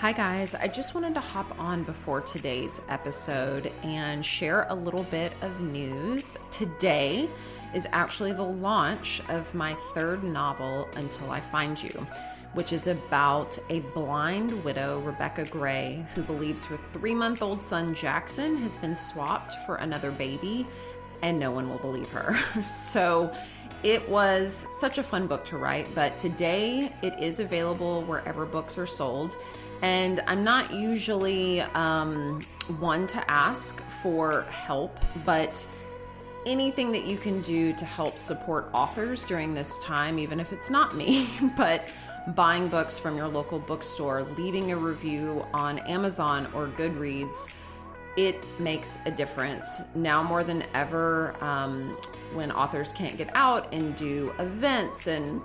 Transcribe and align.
Hi, 0.00 0.12
guys. 0.12 0.54
I 0.54 0.68
just 0.68 0.94
wanted 0.94 1.14
to 1.14 1.20
hop 1.20 1.58
on 1.58 1.82
before 1.82 2.20
today's 2.20 2.82
episode 2.90 3.72
and 3.82 4.24
share 4.24 4.66
a 4.68 4.74
little 4.74 5.04
bit 5.04 5.32
of 5.40 5.62
news. 5.62 6.36
Today 6.50 7.30
is 7.72 7.88
actually 7.92 8.34
the 8.34 8.42
launch 8.42 9.22
of 9.30 9.52
my 9.54 9.72
third 9.94 10.22
novel, 10.22 10.86
Until 10.96 11.30
I 11.30 11.40
Find 11.40 11.82
You, 11.82 12.06
which 12.52 12.74
is 12.74 12.88
about 12.88 13.58
a 13.70 13.80
blind 13.94 14.62
widow, 14.64 15.00
Rebecca 15.00 15.46
Gray, 15.46 16.04
who 16.14 16.20
believes 16.20 16.66
her 16.66 16.78
three 16.92 17.14
month 17.14 17.40
old 17.40 17.62
son, 17.62 17.94
Jackson, 17.94 18.58
has 18.58 18.76
been 18.76 18.94
swapped 18.94 19.54
for 19.64 19.76
another 19.76 20.10
baby, 20.10 20.66
and 21.22 21.38
no 21.38 21.50
one 21.50 21.70
will 21.70 21.78
believe 21.78 22.10
her. 22.10 22.38
so, 22.62 23.34
it 23.82 24.06
was 24.08 24.66
such 24.70 24.98
a 24.98 25.02
fun 25.02 25.26
book 25.26 25.44
to 25.46 25.58
write, 25.58 25.94
but 25.94 26.16
today 26.16 26.90
it 27.02 27.18
is 27.18 27.40
available 27.40 28.02
wherever 28.02 28.44
books 28.44 28.76
are 28.78 28.86
sold. 28.86 29.38
And 29.82 30.22
I'm 30.26 30.42
not 30.42 30.72
usually 30.72 31.60
um, 31.60 32.40
one 32.78 33.06
to 33.08 33.30
ask 33.30 33.80
for 34.02 34.42
help, 34.42 34.98
but 35.24 35.66
anything 36.46 36.92
that 36.92 37.04
you 37.04 37.18
can 37.18 37.42
do 37.42 37.72
to 37.74 37.84
help 37.84 38.18
support 38.18 38.68
authors 38.72 39.24
during 39.24 39.52
this 39.52 39.78
time, 39.80 40.18
even 40.18 40.40
if 40.40 40.52
it's 40.52 40.70
not 40.70 40.96
me, 40.96 41.28
but 41.56 41.92
buying 42.28 42.68
books 42.68 42.98
from 42.98 43.16
your 43.16 43.28
local 43.28 43.58
bookstore, 43.58 44.22
leaving 44.36 44.72
a 44.72 44.76
review 44.76 45.44
on 45.52 45.78
Amazon 45.80 46.48
or 46.54 46.68
Goodreads, 46.68 47.52
it 48.16 48.42
makes 48.58 48.98
a 49.04 49.10
difference. 49.10 49.82
Now 49.94 50.22
more 50.22 50.42
than 50.42 50.64
ever, 50.72 51.36
um, 51.44 51.96
when 52.32 52.50
authors 52.50 52.92
can't 52.92 53.16
get 53.16 53.30
out 53.34 53.72
and 53.74 53.94
do 53.94 54.32
events 54.38 55.06
and 55.06 55.42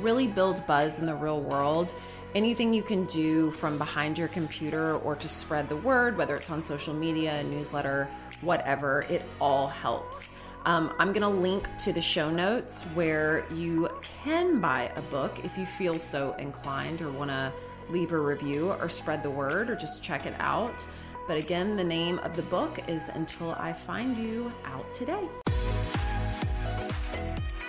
really 0.00 0.26
build 0.26 0.64
buzz 0.66 0.98
in 0.98 1.06
the 1.06 1.14
real 1.14 1.40
world, 1.40 1.94
anything 2.36 2.74
you 2.74 2.82
can 2.82 3.06
do 3.06 3.50
from 3.52 3.78
behind 3.78 4.18
your 4.18 4.28
computer 4.28 4.96
or 4.98 5.16
to 5.16 5.26
spread 5.26 5.70
the 5.70 5.76
word, 5.76 6.18
whether 6.18 6.36
it's 6.36 6.50
on 6.50 6.62
social 6.62 6.92
media, 6.92 7.42
newsletter, 7.42 8.10
whatever, 8.42 9.06
it 9.08 9.22
all 9.40 9.68
helps. 9.68 10.34
Um, 10.66 10.92
I'm 10.98 11.14
going 11.14 11.22
to 11.22 11.28
link 11.28 11.66
to 11.78 11.94
the 11.94 12.02
show 12.02 12.28
notes 12.28 12.82
where 12.92 13.46
you 13.54 13.88
can 14.22 14.60
buy 14.60 14.92
a 14.96 15.02
book 15.02 15.40
if 15.44 15.56
you 15.56 15.64
feel 15.64 15.94
so 15.94 16.34
inclined 16.34 17.00
or 17.00 17.10
want 17.10 17.30
to 17.30 17.50
leave 17.88 18.12
a 18.12 18.18
review 18.18 18.70
or 18.70 18.90
spread 18.90 19.22
the 19.22 19.30
word 19.30 19.70
or 19.70 19.74
just 19.74 20.02
check 20.02 20.26
it 20.26 20.34
out. 20.38 20.86
But 21.26 21.38
again, 21.38 21.74
the 21.74 21.84
name 21.84 22.18
of 22.18 22.36
the 22.36 22.42
book 22.42 22.80
is 22.86 23.08
Until 23.08 23.52
I 23.52 23.72
Find 23.72 24.14
You 24.14 24.52
out 24.66 24.92
today 24.92 25.26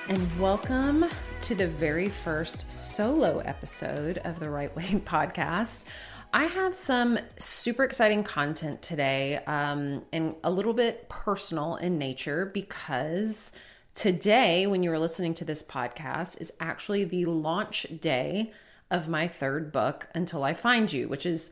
and 0.09 0.39
welcome 0.39 1.05
to 1.47 1.55
the 1.55 1.65
very 1.65 2.09
first 2.09 2.69
solo 2.69 3.39
episode 3.39 4.17
of 4.25 4.37
the 4.37 4.49
Right 4.49 4.75
Way 4.75 4.83
podcast. 5.05 5.85
I 6.33 6.43
have 6.43 6.75
some 6.75 7.17
super 7.39 7.85
exciting 7.85 8.25
content 8.25 8.81
today 8.81 9.37
um, 9.47 10.03
and 10.11 10.35
a 10.43 10.51
little 10.51 10.73
bit 10.73 11.07
personal 11.07 11.77
in 11.77 11.97
nature 11.97 12.51
because 12.53 13.53
today, 13.95 14.67
when 14.67 14.83
you 14.83 14.91
are 14.91 14.99
listening 14.99 15.33
to 15.35 15.45
this 15.45 15.63
podcast, 15.63 16.41
is 16.41 16.51
actually 16.59 17.05
the 17.05 17.23
launch 17.23 17.85
day 18.01 18.51
of 18.91 19.07
my 19.07 19.29
third 19.29 19.71
book, 19.71 20.09
Until 20.13 20.43
I 20.43 20.53
Find 20.53 20.91
You, 20.91 21.07
which 21.07 21.25
is 21.25 21.51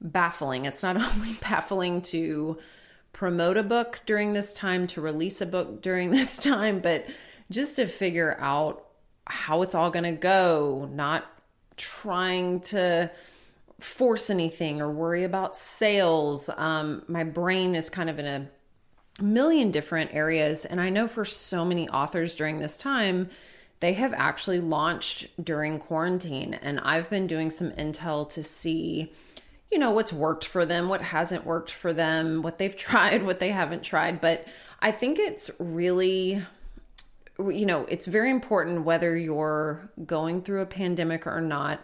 baffling. 0.00 0.64
It's 0.64 0.82
not 0.82 0.96
only 1.14 1.34
baffling 1.34 2.02
to 2.02 2.58
promote 3.12 3.56
a 3.56 3.62
book 3.62 4.00
during 4.04 4.32
this 4.32 4.52
time, 4.52 4.88
to 4.88 5.00
release 5.00 5.40
a 5.40 5.46
book 5.46 5.80
during 5.80 6.10
this 6.10 6.38
time, 6.38 6.80
but 6.80 7.06
just 7.52 7.76
to 7.76 7.86
figure 7.86 8.36
out 8.40 8.87
how 9.28 9.62
it's 9.62 9.74
all 9.74 9.90
going 9.90 10.04
to 10.04 10.12
go, 10.12 10.88
not 10.92 11.24
trying 11.76 12.60
to 12.60 13.10
force 13.80 14.28
anything 14.28 14.80
or 14.80 14.90
worry 14.90 15.24
about 15.24 15.56
sales. 15.56 16.50
Um, 16.56 17.02
my 17.06 17.24
brain 17.24 17.74
is 17.74 17.88
kind 17.88 18.10
of 18.10 18.18
in 18.18 18.26
a 18.26 18.48
million 19.22 19.70
different 19.70 20.12
areas. 20.14 20.64
And 20.64 20.80
I 20.80 20.90
know 20.90 21.08
for 21.08 21.24
so 21.24 21.64
many 21.64 21.88
authors 21.88 22.34
during 22.34 22.58
this 22.58 22.76
time, 22.76 23.30
they 23.80 23.92
have 23.94 24.12
actually 24.12 24.60
launched 24.60 25.28
during 25.42 25.78
quarantine. 25.78 26.54
And 26.54 26.80
I've 26.80 27.08
been 27.08 27.26
doing 27.26 27.50
some 27.50 27.70
intel 27.72 28.28
to 28.30 28.42
see, 28.42 29.12
you 29.70 29.78
know, 29.78 29.92
what's 29.92 30.12
worked 30.12 30.44
for 30.44 30.66
them, 30.66 30.88
what 30.88 31.02
hasn't 31.02 31.46
worked 31.46 31.70
for 31.70 31.92
them, 31.92 32.42
what 32.42 32.58
they've 32.58 32.76
tried, 32.76 33.24
what 33.24 33.38
they 33.38 33.50
haven't 33.50 33.82
tried. 33.82 34.20
But 34.20 34.46
I 34.80 34.90
think 34.90 35.18
it's 35.18 35.50
really 35.58 36.42
you 37.38 37.66
know, 37.66 37.84
it's 37.88 38.06
very 38.06 38.30
important 38.30 38.84
whether 38.84 39.16
you're 39.16 39.90
going 40.04 40.42
through 40.42 40.60
a 40.60 40.66
pandemic 40.66 41.26
or 41.26 41.40
not 41.40 41.80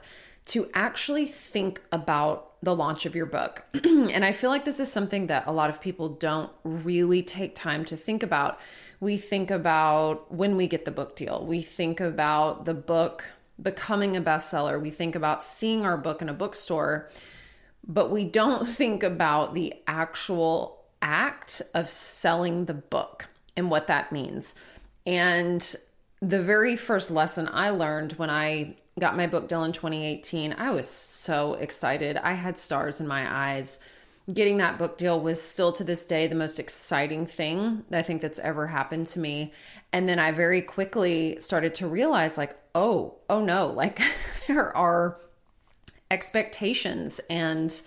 to 0.46 0.68
actually 0.74 1.26
think 1.26 1.80
about 1.92 2.52
the 2.62 2.74
launch 2.74 3.06
of 3.06 3.14
your 3.14 3.26
book. 3.26 3.64
and 3.84 4.24
I 4.24 4.32
feel 4.32 4.50
like 4.50 4.64
this 4.64 4.80
is 4.80 4.90
something 4.90 5.28
that 5.28 5.46
a 5.46 5.52
lot 5.52 5.70
of 5.70 5.80
people 5.80 6.08
don't 6.08 6.50
really 6.64 7.22
take 7.22 7.54
time 7.54 7.84
to 7.86 7.96
think 7.96 8.22
about. 8.22 8.58
We 9.00 9.16
think 9.16 9.50
about 9.50 10.32
when 10.32 10.56
we 10.56 10.66
get 10.66 10.84
the 10.84 10.90
book 10.90 11.14
deal, 11.16 11.44
we 11.46 11.60
think 11.60 12.00
about 12.00 12.64
the 12.64 12.74
book 12.74 13.24
becoming 13.62 14.16
a 14.16 14.20
bestseller, 14.20 14.80
we 14.80 14.90
think 14.90 15.14
about 15.14 15.42
seeing 15.42 15.84
our 15.84 15.96
book 15.96 16.20
in 16.20 16.28
a 16.28 16.34
bookstore, 16.34 17.08
but 17.86 18.10
we 18.10 18.24
don't 18.24 18.66
think 18.68 19.02
about 19.02 19.54
the 19.54 19.74
actual 19.86 20.84
act 21.00 21.62
of 21.74 21.88
selling 21.88 22.64
the 22.64 22.74
book 22.74 23.28
and 23.56 23.70
what 23.70 23.86
that 23.86 24.10
means. 24.10 24.54
And 25.06 25.74
the 26.20 26.42
very 26.42 26.76
first 26.76 27.10
lesson 27.10 27.48
I 27.52 27.70
learned 27.70 28.12
when 28.12 28.30
I 28.30 28.76
got 28.98 29.16
my 29.16 29.26
book 29.26 29.48
deal 29.48 29.64
in 29.64 29.72
2018, 29.72 30.54
I 30.56 30.70
was 30.70 30.88
so 30.88 31.54
excited. 31.54 32.16
I 32.16 32.32
had 32.32 32.56
stars 32.58 33.00
in 33.00 33.06
my 33.06 33.52
eyes. 33.52 33.78
Getting 34.32 34.58
that 34.58 34.78
book 34.78 34.96
deal 34.96 35.20
was 35.20 35.42
still 35.42 35.72
to 35.72 35.84
this 35.84 36.06
day 36.06 36.26
the 36.26 36.34
most 36.34 36.58
exciting 36.58 37.26
thing 37.26 37.84
I 37.92 38.02
think 38.02 38.22
that's 38.22 38.38
ever 38.38 38.68
happened 38.68 39.06
to 39.08 39.18
me. 39.18 39.52
And 39.92 40.08
then 40.08 40.18
I 40.18 40.32
very 40.32 40.62
quickly 40.62 41.38
started 41.40 41.74
to 41.76 41.86
realize, 41.86 42.38
like, 42.38 42.56
oh, 42.74 43.16
oh 43.28 43.44
no, 43.44 43.66
like 43.70 44.00
there 44.46 44.74
are 44.76 45.18
expectations 46.10 47.20
and 47.28 47.80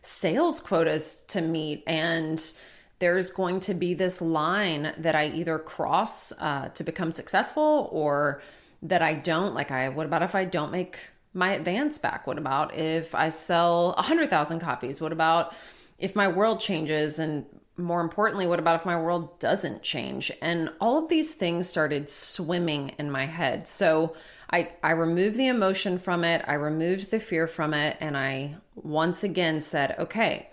sales 0.00 0.60
quotas 0.60 1.22
to 1.28 1.40
meet 1.40 1.84
and 1.86 2.52
there's 3.02 3.32
going 3.32 3.58
to 3.58 3.74
be 3.74 3.94
this 3.94 4.22
line 4.22 4.92
that 4.96 5.16
I 5.16 5.26
either 5.26 5.58
cross 5.58 6.30
uh, 6.38 6.68
to 6.68 6.84
become 6.84 7.10
successful 7.10 7.88
or 7.90 8.40
that 8.80 9.02
I 9.02 9.14
don't. 9.14 9.54
Like, 9.54 9.72
I, 9.72 9.88
what 9.88 10.06
about 10.06 10.22
if 10.22 10.36
I 10.36 10.44
don't 10.44 10.70
make 10.70 10.98
my 11.34 11.50
advance 11.50 11.98
back? 11.98 12.28
What 12.28 12.38
about 12.38 12.76
if 12.76 13.12
I 13.12 13.30
sell 13.30 13.94
100,000 13.94 14.60
copies? 14.60 15.00
What 15.00 15.10
about 15.10 15.52
if 15.98 16.14
my 16.14 16.28
world 16.28 16.60
changes? 16.60 17.18
And 17.18 17.44
more 17.76 18.00
importantly, 18.00 18.46
what 18.46 18.60
about 18.60 18.76
if 18.76 18.86
my 18.86 18.96
world 18.96 19.36
doesn't 19.40 19.82
change? 19.82 20.30
And 20.40 20.70
all 20.80 20.96
of 21.02 21.08
these 21.08 21.34
things 21.34 21.68
started 21.68 22.08
swimming 22.08 22.90
in 23.00 23.10
my 23.10 23.26
head. 23.26 23.66
So 23.66 24.14
I, 24.48 24.74
I 24.80 24.92
removed 24.92 25.36
the 25.36 25.48
emotion 25.48 25.98
from 25.98 26.22
it, 26.22 26.44
I 26.46 26.54
removed 26.54 27.10
the 27.10 27.18
fear 27.18 27.48
from 27.48 27.74
it, 27.74 27.96
and 27.98 28.16
I 28.16 28.58
once 28.76 29.24
again 29.24 29.60
said, 29.60 29.96
okay, 29.98 30.50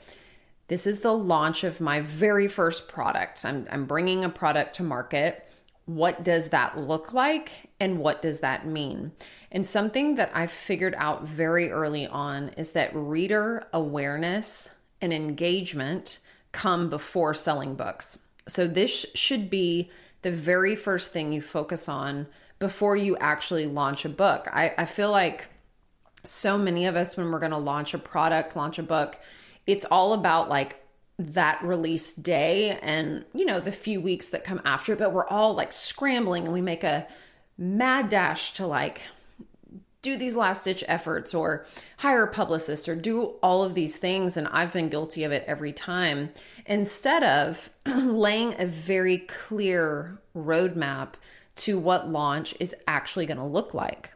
this 0.69 0.87
is 0.87 1.01
the 1.01 1.15
launch 1.15 1.63
of 1.63 1.81
my 1.81 1.99
very 1.99 2.47
first 2.47 2.87
product. 2.87 3.43
I'm, 3.43 3.67
I'm 3.71 3.85
bringing 3.85 4.23
a 4.23 4.29
product 4.29 4.75
to 4.75 4.83
market. 4.83 5.45
What 5.85 6.23
does 6.23 6.49
that 6.49 6.77
look 6.77 7.11
like? 7.11 7.51
And 7.79 7.97
what 7.97 8.21
does 8.21 8.39
that 8.39 8.67
mean? 8.67 9.11
And 9.51 9.65
something 9.65 10.15
that 10.15 10.31
I 10.33 10.45
figured 10.45 10.93
out 10.97 11.23
very 11.23 11.71
early 11.71 12.05
on 12.05 12.49
is 12.49 12.71
that 12.73 12.95
reader 12.95 13.67
awareness 13.73 14.69
and 15.01 15.11
engagement 15.11 16.19
come 16.51 16.89
before 16.89 17.33
selling 17.33 17.73
books. 17.75 18.19
So, 18.47 18.67
this 18.67 19.07
should 19.15 19.49
be 19.49 19.91
the 20.21 20.31
very 20.31 20.75
first 20.75 21.11
thing 21.11 21.31
you 21.31 21.41
focus 21.41 21.89
on 21.89 22.27
before 22.59 22.95
you 22.95 23.17
actually 23.17 23.65
launch 23.65 24.05
a 24.05 24.09
book. 24.09 24.47
I, 24.51 24.73
I 24.77 24.85
feel 24.85 25.11
like 25.11 25.47
so 26.23 26.57
many 26.57 26.85
of 26.85 26.95
us, 26.95 27.15
when 27.15 27.31
we're 27.31 27.39
going 27.39 27.51
to 27.51 27.57
launch 27.57 27.93
a 27.93 27.99
product, 27.99 28.55
launch 28.55 28.77
a 28.77 28.83
book, 28.83 29.19
it's 29.71 29.85
all 29.85 30.13
about 30.13 30.49
like 30.49 30.83
that 31.17 31.61
release 31.63 32.13
day 32.13 32.77
and 32.81 33.25
you 33.33 33.45
know 33.45 33.59
the 33.59 33.71
few 33.71 33.99
weeks 33.99 34.29
that 34.29 34.43
come 34.43 34.61
after 34.63 34.93
it 34.93 34.99
but 34.99 35.11
we're 35.11 35.27
all 35.27 35.53
like 35.53 35.73
scrambling 35.73 36.45
and 36.45 36.53
we 36.53 36.61
make 36.61 36.83
a 36.83 37.05
mad 37.57 38.07
dash 38.07 38.53
to 38.53 38.65
like 38.65 39.01
do 40.01 40.17
these 40.17 40.35
last 40.35 40.63
ditch 40.63 40.83
efforts 40.87 41.33
or 41.33 41.65
hire 41.97 42.23
a 42.23 42.31
publicist 42.31 42.87
or 42.87 42.95
do 42.95 43.23
all 43.43 43.63
of 43.63 43.75
these 43.75 43.97
things 43.97 44.37
and 44.37 44.47
I've 44.47 44.71
been 44.71 44.87
guilty 44.87 45.25
of 45.25 45.33
it 45.33 45.43
every 45.45 45.73
time 45.73 46.29
instead 46.65 47.21
of 47.21 47.69
laying 47.85 48.59
a 48.59 48.65
very 48.65 49.17
clear 49.17 50.21
roadmap 50.35 51.15
to 51.57 51.77
what 51.77 52.07
launch 52.07 52.55
is 52.61 52.73
actually 52.87 53.25
going 53.25 53.37
to 53.37 53.43
look 53.43 53.73
like. 53.73 54.11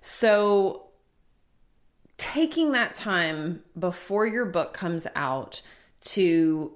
So 0.00 0.87
taking 2.18 2.72
that 2.72 2.94
time 2.94 3.62
before 3.78 4.26
your 4.26 4.44
book 4.44 4.74
comes 4.74 5.06
out 5.16 5.62
to 6.00 6.72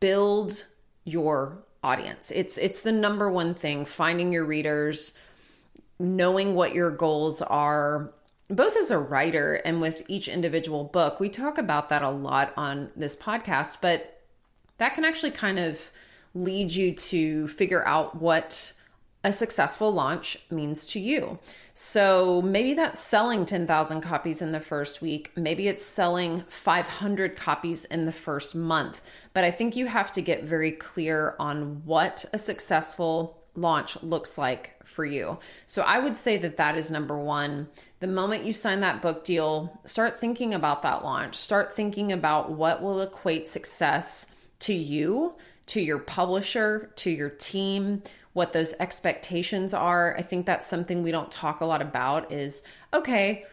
build 0.00 0.66
your 1.04 1.64
audience. 1.82 2.30
It's 2.30 2.56
it's 2.58 2.80
the 2.80 2.92
number 2.92 3.30
one 3.30 3.54
thing, 3.54 3.84
finding 3.84 4.32
your 4.32 4.44
readers, 4.44 5.16
knowing 5.98 6.54
what 6.54 6.74
your 6.74 6.90
goals 6.90 7.42
are, 7.42 8.12
both 8.48 8.76
as 8.76 8.90
a 8.90 8.98
writer 8.98 9.54
and 9.64 9.80
with 9.80 10.02
each 10.08 10.28
individual 10.28 10.84
book, 10.84 11.18
we 11.18 11.28
talk 11.28 11.58
about 11.58 11.88
that 11.88 12.02
a 12.02 12.10
lot 12.10 12.52
on 12.56 12.90
this 12.94 13.16
podcast, 13.16 13.78
but 13.80 14.22
that 14.78 14.94
can 14.94 15.04
actually 15.04 15.32
kind 15.32 15.58
of 15.58 15.90
lead 16.34 16.72
you 16.72 16.94
to 16.94 17.48
figure 17.48 17.86
out 17.86 18.20
what 18.20 18.72
a 19.26 19.32
successful 19.32 19.92
launch 19.92 20.38
means 20.52 20.86
to 20.86 21.00
you. 21.00 21.40
So 21.74 22.40
maybe 22.40 22.74
that's 22.74 23.00
selling 23.00 23.44
10,000 23.44 24.00
copies 24.00 24.40
in 24.40 24.52
the 24.52 24.60
first 24.60 25.02
week. 25.02 25.32
Maybe 25.34 25.66
it's 25.66 25.84
selling 25.84 26.44
500 26.48 27.36
copies 27.36 27.84
in 27.86 28.06
the 28.06 28.12
first 28.12 28.54
month. 28.54 29.02
But 29.34 29.42
I 29.42 29.50
think 29.50 29.74
you 29.74 29.86
have 29.86 30.12
to 30.12 30.22
get 30.22 30.44
very 30.44 30.70
clear 30.70 31.34
on 31.40 31.82
what 31.84 32.24
a 32.32 32.38
successful 32.38 33.42
launch 33.56 34.00
looks 34.00 34.38
like 34.38 34.80
for 34.86 35.04
you. 35.04 35.38
So 35.66 35.82
I 35.82 35.98
would 35.98 36.16
say 36.16 36.36
that 36.36 36.56
that 36.58 36.76
is 36.76 36.92
number 36.92 37.18
one. 37.18 37.66
The 37.98 38.06
moment 38.06 38.44
you 38.44 38.52
sign 38.52 38.78
that 38.80 39.02
book 39.02 39.24
deal, 39.24 39.80
start 39.84 40.20
thinking 40.20 40.54
about 40.54 40.82
that 40.82 41.02
launch. 41.02 41.34
Start 41.34 41.72
thinking 41.72 42.12
about 42.12 42.52
what 42.52 42.80
will 42.80 43.00
equate 43.00 43.48
success 43.48 44.30
to 44.60 44.72
you, 44.72 45.34
to 45.66 45.80
your 45.80 45.98
publisher, 45.98 46.92
to 46.94 47.10
your 47.10 47.30
team, 47.30 48.02
what 48.36 48.52
those 48.52 48.74
expectations 48.78 49.72
are. 49.72 50.14
I 50.14 50.20
think 50.20 50.44
that's 50.44 50.66
something 50.66 51.02
we 51.02 51.10
don't 51.10 51.32
talk 51.32 51.62
a 51.62 51.64
lot 51.64 51.80
about 51.80 52.30
is 52.30 52.62
okay, 52.92 53.46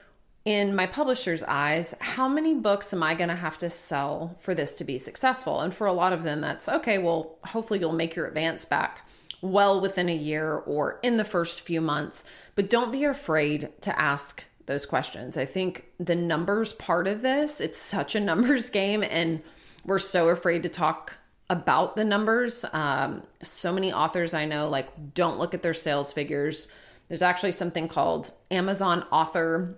in 0.43 0.75
my 0.75 0.85
publisher's 0.85 1.41
eyes, 1.43 1.95
how 2.01 2.27
many 2.27 2.53
books 2.53 2.93
am 2.93 3.01
I 3.01 3.13
going 3.13 3.29
to 3.29 3.35
have 3.35 3.57
to 3.59 3.69
sell 3.69 4.35
for 4.41 4.53
this 4.53 4.75
to 4.75 4.83
be 4.83 4.97
successful? 4.97 5.61
And 5.61 5.73
for 5.73 5.87
a 5.87 5.93
lot 5.93 6.11
of 6.11 6.23
them, 6.23 6.41
that's 6.41 6.67
okay, 6.67 6.97
well, 6.97 7.37
hopefully 7.45 7.79
you'll 7.79 7.93
make 7.93 8.13
your 8.13 8.27
advance 8.27 8.65
back 8.65 9.07
well 9.41 9.79
within 9.79 10.09
a 10.09 10.15
year 10.15 10.55
or 10.55 10.99
in 11.01 11.15
the 11.15 11.23
first 11.23 11.61
few 11.61 11.79
months. 11.79 12.25
But 12.55 12.69
don't 12.69 12.91
be 12.91 13.05
afraid 13.05 13.69
to 13.83 13.97
ask 13.97 14.43
those 14.65 14.85
questions. 14.85 15.37
I 15.37 15.45
think 15.45 15.85
the 15.97 16.15
numbers 16.15 16.73
part 16.73 17.07
of 17.07 17.21
this, 17.21 17.61
it's 17.61 17.79
such 17.79 18.15
a 18.15 18.19
numbers 18.19 18.69
game, 18.81 19.01
and 19.01 19.41
we're 19.85 19.97
so 19.97 20.27
afraid 20.27 20.61
to 20.63 20.69
talk 20.69 21.13
about 21.53 21.95
the 21.95 22.03
numbers. 22.03 22.65
Um, 22.73 23.21
so 23.43 23.71
many 23.71 23.93
authors 23.93 24.33
I 24.33 24.45
know 24.45 24.67
like 24.67 25.13
don't 25.13 25.37
look 25.37 25.53
at 25.53 25.61
their 25.61 25.73
sales 25.75 26.11
figures. 26.11 26.67
There's 27.07 27.21
actually 27.21 27.51
something 27.51 27.87
called 27.87 28.31
Amazon 28.49 29.05
Author 29.11 29.75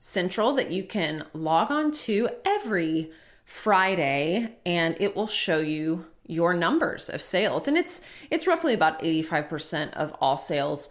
Central 0.00 0.52
that 0.54 0.72
you 0.72 0.82
can 0.82 1.24
log 1.32 1.70
on 1.70 1.92
to 1.92 2.28
every 2.44 3.12
Friday 3.44 4.56
and 4.66 4.96
it 4.98 5.14
will 5.14 5.28
show 5.28 5.60
you 5.60 6.06
your 6.26 6.52
numbers 6.54 7.08
of 7.08 7.22
sales 7.22 7.68
and 7.68 7.76
it's 7.76 8.00
it's 8.28 8.48
roughly 8.48 8.74
about 8.74 9.00
85% 9.00 9.92
of 9.92 10.12
all 10.20 10.36
sales 10.36 10.88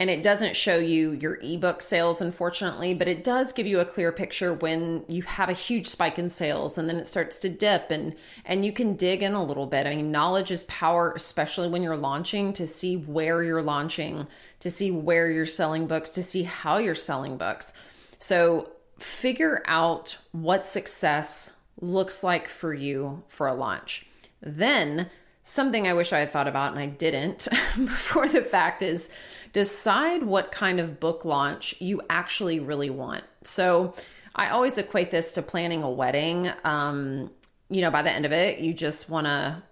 and 0.00 0.08
it 0.10 0.22
doesn't 0.22 0.54
show 0.54 0.78
you 0.78 1.10
your 1.10 1.38
ebook 1.42 1.82
sales 1.82 2.20
unfortunately 2.20 2.94
but 2.94 3.08
it 3.08 3.24
does 3.24 3.52
give 3.52 3.66
you 3.66 3.80
a 3.80 3.84
clear 3.84 4.12
picture 4.12 4.54
when 4.54 5.04
you 5.08 5.22
have 5.22 5.48
a 5.48 5.54
huge 5.54 5.86
spike 5.86 6.18
in 6.18 6.28
sales 6.28 6.78
and 6.78 6.88
then 6.88 6.96
it 6.96 7.06
starts 7.06 7.38
to 7.38 7.48
dip 7.48 7.90
and 7.90 8.14
and 8.44 8.64
you 8.64 8.72
can 8.72 8.94
dig 8.94 9.22
in 9.22 9.34
a 9.34 9.44
little 9.44 9.66
bit. 9.66 9.86
I 9.86 9.96
mean 9.96 10.12
knowledge 10.12 10.50
is 10.50 10.62
power 10.64 11.12
especially 11.16 11.68
when 11.68 11.82
you're 11.82 11.96
launching 11.96 12.52
to 12.54 12.66
see 12.66 12.96
where 12.96 13.42
you're 13.42 13.62
launching 13.62 14.26
to 14.60 14.70
see 14.70 14.90
where 14.90 15.30
you're 15.30 15.46
selling 15.46 15.86
books 15.86 16.10
to 16.10 16.22
see 16.22 16.44
how 16.44 16.78
you're 16.78 16.94
selling 16.94 17.36
books. 17.36 17.72
So 18.18 18.70
figure 18.98 19.62
out 19.66 20.18
what 20.32 20.66
success 20.66 21.54
looks 21.80 22.24
like 22.24 22.48
for 22.48 22.74
you 22.74 23.22
for 23.28 23.46
a 23.46 23.54
launch. 23.54 24.06
Then 24.40 25.10
something 25.48 25.86
i 25.88 25.92
wish 25.92 26.12
i 26.12 26.18
had 26.18 26.30
thought 26.30 26.48
about 26.48 26.70
and 26.70 26.80
i 26.80 26.86
didn't 26.86 27.48
before 27.76 28.28
the 28.28 28.42
fact 28.42 28.82
is 28.82 29.08
decide 29.52 30.22
what 30.22 30.52
kind 30.52 30.80
of 30.80 31.00
book 31.00 31.24
launch 31.24 31.74
you 31.80 32.00
actually 32.10 32.60
really 32.60 32.90
want. 32.90 33.24
So 33.42 33.94
I 34.34 34.48
always 34.50 34.78
equate 34.78 35.10
this 35.10 35.32
to 35.34 35.42
planning 35.42 35.82
a 35.82 35.90
wedding. 35.90 36.50
Um, 36.64 37.30
you 37.68 37.80
know, 37.80 37.90
by 37.90 38.02
the 38.02 38.12
end 38.12 38.24
of 38.24 38.32
it, 38.32 38.58
you 38.58 38.72
just 38.72 39.10
want 39.10 39.26
to 39.26 39.62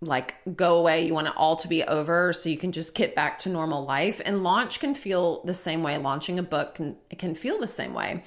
like 0.00 0.34
go 0.56 0.76
away. 0.76 1.06
You 1.06 1.14
want 1.14 1.28
it 1.28 1.36
all 1.36 1.56
to 1.56 1.68
be 1.68 1.82
over 1.84 2.32
so 2.32 2.48
you 2.48 2.58
can 2.58 2.72
just 2.72 2.94
get 2.94 3.14
back 3.14 3.38
to 3.40 3.48
normal 3.48 3.84
life. 3.84 4.20
And 4.24 4.42
launch 4.42 4.80
can 4.80 4.94
feel 4.94 5.42
the 5.44 5.54
same 5.54 5.82
way. 5.82 5.96
Launching 5.96 6.38
a 6.38 6.42
book 6.42 6.76
can, 6.76 6.96
can 7.18 7.34
feel 7.34 7.58
the 7.58 7.66
same 7.66 7.94
way. 7.94 8.22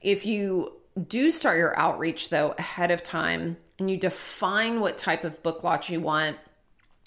If 0.00 0.24
you 0.24 0.76
do 1.06 1.30
start 1.30 1.58
your 1.58 1.78
outreach 1.78 2.30
though 2.30 2.54
ahead 2.58 2.90
of 2.90 3.02
time 3.02 3.56
and 3.78 3.90
you 3.90 3.96
define 3.96 4.80
what 4.80 4.98
type 4.98 5.24
of 5.24 5.42
book 5.42 5.62
launch 5.62 5.90
you 5.90 6.00
want, 6.00 6.36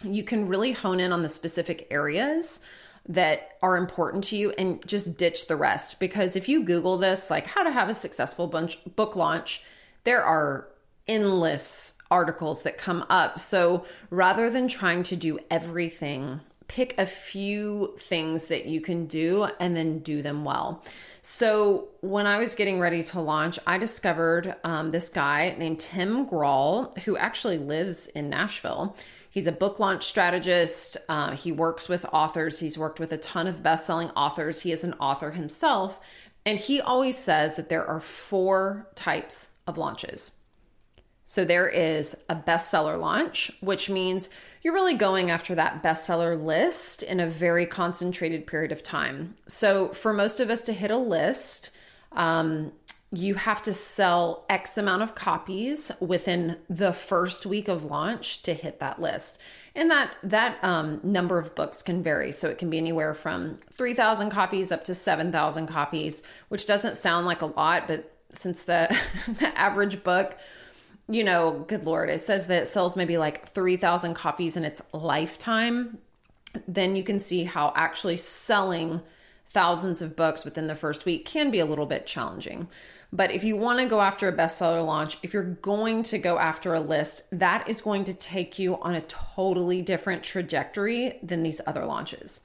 you 0.03 0.23
can 0.23 0.47
really 0.47 0.71
hone 0.71 0.99
in 0.99 1.11
on 1.11 1.21
the 1.21 1.29
specific 1.29 1.87
areas 1.91 2.59
that 3.07 3.57
are 3.61 3.77
important 3.77 4.23
to 4.23 4.37
you 4.37 4.51
and 4.51 4.85
just 4.87 5.17
ditch 5.17 5.47
the 5.47 5.55
rest. 5.55 5.99
Because 5.99 6.35
if 6.35 6.47
you 6.47 6.63
Google 6.63 6.97
this, 6.97 7.29
like 7.29 7.47
how 7.47 7.63
to 7.63 7.71
have 7.71 7.89
a 7.89 7.95
successful 7.95 8.47
bunch, 8.47 8.79
book 8.95 9.15
launch, 9.15 9.63
there 10.03 10.23
are 10.23 10.67
endless 11.07 11.97
articles 12.09 12.63
that 12.63 12.77
come 12.77 13.05
up. 13.09 13.39
So 13.39 13.85
rather 14.09 14.49
than 14.49 14.67
trying 14.67 15.03
to 15.03 15.15
do 15.15 15.39
everything, 15.51 16.39
pick 16.67 16.95
a 16.97 17.05
few 17.05 17.95
things 17.97 18.47
that 18.47 18.65
you 18.65 18.81
can 18.81 19.05
do 19.05 19.47
and 19.59 19.75
then 19.75 19.99
do 19.99 20.21
them 20.21 20.43
well. 20.43 20.83
So 21.21 21.89
when 22.01 22.27
I 22.27 22.37
was 22.37 22.55
getting 22.55 22.79
ready 22.79 23.03
to 23.03 23.21
launch, 23.21 23.59
I 23.65 23.77
discovered 23.77 24.55
um, 24.63 24.91
this 24.91 25.09
guy 25.09 25.55
named 25.57 25.79
Tim 25.79 26.27
Grahl, 26.27 26.97
who 26.99 27.17
actually 27.17 27.57
lives 27.57 28.07
in 28.07 28.29
Nashville. 28.29 28.95
He's 29.29 29.47
a 29.47 29.51
book 29.51 29.79
launch 29.79 30.03
strategist. 30.03 30.97
Uh, 31.09 31.31
he 31.35 31.51
works 31.51 31.89
with 31.89 32.05
authors. 32.13 32.59
He's 32.59 32.77
worked 32.77 32.99
with 32.99 33.11
a 33.11 33.17
ton 33.17 33.47
of 33.47 33.63
best 33.63 33.85
selling 33.85 34.11
authors. 34.11 34.61
He 34.61 34.71
is 34.71 34.83
an 34.83 34.93
author 34.99 35.31
himself. 35.31 35.99
And 36.45 36.59
he 36.59 36.81
always 36.81 37.17
says 37.17 37.55
that 37.55 37.69
there 37.69 37.85
are 37.85 37.99
four 37.99 38.89
types 38.95 39.51
of 39.65 39.77
launches. 39.77 40.33
So 41.25 41.45
there 41.45 41.67
is 41.67 42.15
a 42.29 42.35
bestseller 42.35 42.99
launch, 42.99 43.51
which 43.61 43.89
means 43.89 44.29
you're 44.61 44.73
really 44.73 44.93
going 44.93 45.29
after 45.29 45.55
that 45.55 45.83
bestseller 45.83 46.41
list 46.41 47.03
in 47.03 47.19
a 47.19 47.27
very 47.27 47.65
concentrated 47.65 48.47
period 48.47 48.71
of 48.71 48.83
time. 48.83 49.35
So 49.47 49.89
for 49.89 50.13
most 50.13 50.39
of 50.39 50.49
us 50.49 50.61
to 50.63 50.73
hit 50.73 50.91
a 50.91 50.97
list, 50.97 51.71
um, 52.13 52.71
you 53.11 53.35
have 53.35 53.61
to 53.61 53.73
sell 53.73 54.43
X 54.49 54.77
amount 54.77 55.03
of 55.03 55.13
copies 55.13 55.91
within 55.99 56.57
the 56.67 56.91
first 56.91 57.45
week 57.45 57.67
of 57.67 57.85
launch 57.85 58.41
to 58.43 58.53
hit 58.53 58.79
that 58.79 58.99
list. 58.99 59.39
And 59.75 59.91
that 59.91 60.11
that 60.23 60.63
um, 60.63 60.99
number 61.03 61.37
of 61.37 61.53
books 61.55 61.81
can 61.83 62.01
vary. 62.01 62.31
So 62.31 62.49
it 62.49 62.57
can 62.57 62.69
be 62.69 62.77
anywhere 62.77 63.13
from 63.13 63.59
3,000 63.71 64.29
copies 64.29 64.71
up 64.71 64.83
to 64.85 64.95
7,000 64.95 65.67
copies, 65.67 66.23
which 66.49 66.65
doesn't 66.65 66.97
sound 66.97 67.25
like 67.27 67.41
a 67.41 67.47
lot, 67.47 67.87
but 67.87 68.11
since 68.31 68.63
the, 68.63 68.95
the 69.27 69.57
average 69.59 70.03
book, 70.03 70.37
you 71.09 71.23
know, 71.23 71.65
good 71.67 71.85
Lord, 71.85 72.09
it 72.09 72.21
says 72.21 72.47
that 72.47 72.63
it 72.63 72.67
sells 72.67 72.95
maybe 72.95 73.17
like 73.17 73.49
3,000 73.49 74.13
copies 74.13 74.55
in 74.55 74.63
its 74.63 74.81
lifetime, 74.93 75.97
then 76.67 76.95
you 76.95 77.03
can 77.03 77.19
see 77.19 77.43
how 77.43 77.73
actually 77.75 78.17
selling 78.17 79.01
thousands 79.49 80.01
of 80.01 80.15
books 80.15 80.45
within 80.45 80.67
the 80.67 80.75
first 80.75 81.05
week 81.05 81.25
can 81.25 81.51
be 81.51 81.59
a 81.59 81.65
little 81.65 81.85
bit 81.85 82.07
challenging. 82.07 82.67
But 83.11 83.31
if 83.31 83.43
you 83.43 83.55
want 83.55 83.79
to 83.79 83.85
go 83.85 84.01
after 84.01 84.27
a 84.27 84.35
bestseller 84.35 84.83
launch, 84.83 85.17
if 85.21 85.33
you're 85.33 85.43
going 85.43 86.01
to 86.03 86.17
go 86.17 86.39
after 86.39 86.73
a 86.73 86.79
list, 86.79 87.25
that 87.31 87.69
is 87.69 87.79
going 87.79 88.05
to 88.05 88.13
take 88.13 88.57
you 88.57 88.81
on 88.81 88.95
a 88.95 89.01
totally 89.01 89.83
different 89.83 90.23
trajectory 90.23 91.19
than 91.21 91.43
these 91.43 91.61
other 91.67 91.85
launches. 91.85 92.41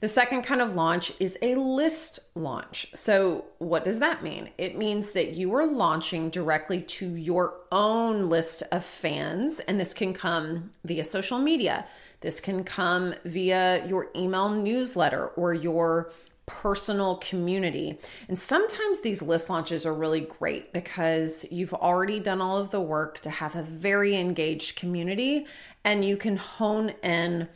The 0.00 0.08
second 0.08 0.42
kind 0.42 0.60
of 0.60 0.76
launch 0.76 1.12
is 1.18 1.36
a 1.42 1.56
list 1.56 2.20
launch. 2.36 2.86
So, 2.94 3.46
what 3.58 3.82
does 3.82 3.98
that 3.98 4.22
mean? 4.22 4.50
It 4.56 4.78
means 4.78 5.10
that 5.10 5.32
you 5.32 5.52
are 5.56 5.66
launching 5.66 6.30
directly 6.30 6.82
to 6.82 7.16
your 7.16 7.54
own 7.72 8.28
list 8.28 8.62
of 8.70 8.84
fans, 8.84 9.58
and 9.58 9.80
this 9.80 9.92
can 9.92 10.14
come 10.14 10.70
via 10.84 11.02
social 11.02 11.38
media. 11.38 11.84
This 12.20 12.40
can 12.40 12.62
come 12.62 13.14
via 13.24 13.84
your 13.88 14.10
email 14.14 14.48
newsletter 14.48 15.28
or 15.28 15.52
your 15.52 16.12
personal 16.46 17.16
community. 17.16 17.98
And 18.28 18.38
sometimes 18.38 19.00
these 19.00 19.20
list 19.20 19.50
launches 19.50 19.84
are 19.84 19.92
really 19.92 20.22
great 20.22 20.72
because 20.72 21.44
you've 21.50 21.74
already 21.74 22.20
done 22.20 22.40
all 22.40 22.56
of 22.56 22.70
the 22.70 22.80
work 22.80 23.20
to 23.20 23.30
have 23.30 23.54
a 23.56 23.62
very 23.62 24.16
engaged 24.16 24.76
community 24.76 25.46
and 25.84 26.04
you 26.04 26.16
can 26.16 26.36
hone 26.36 26.90
in 27.02 27.48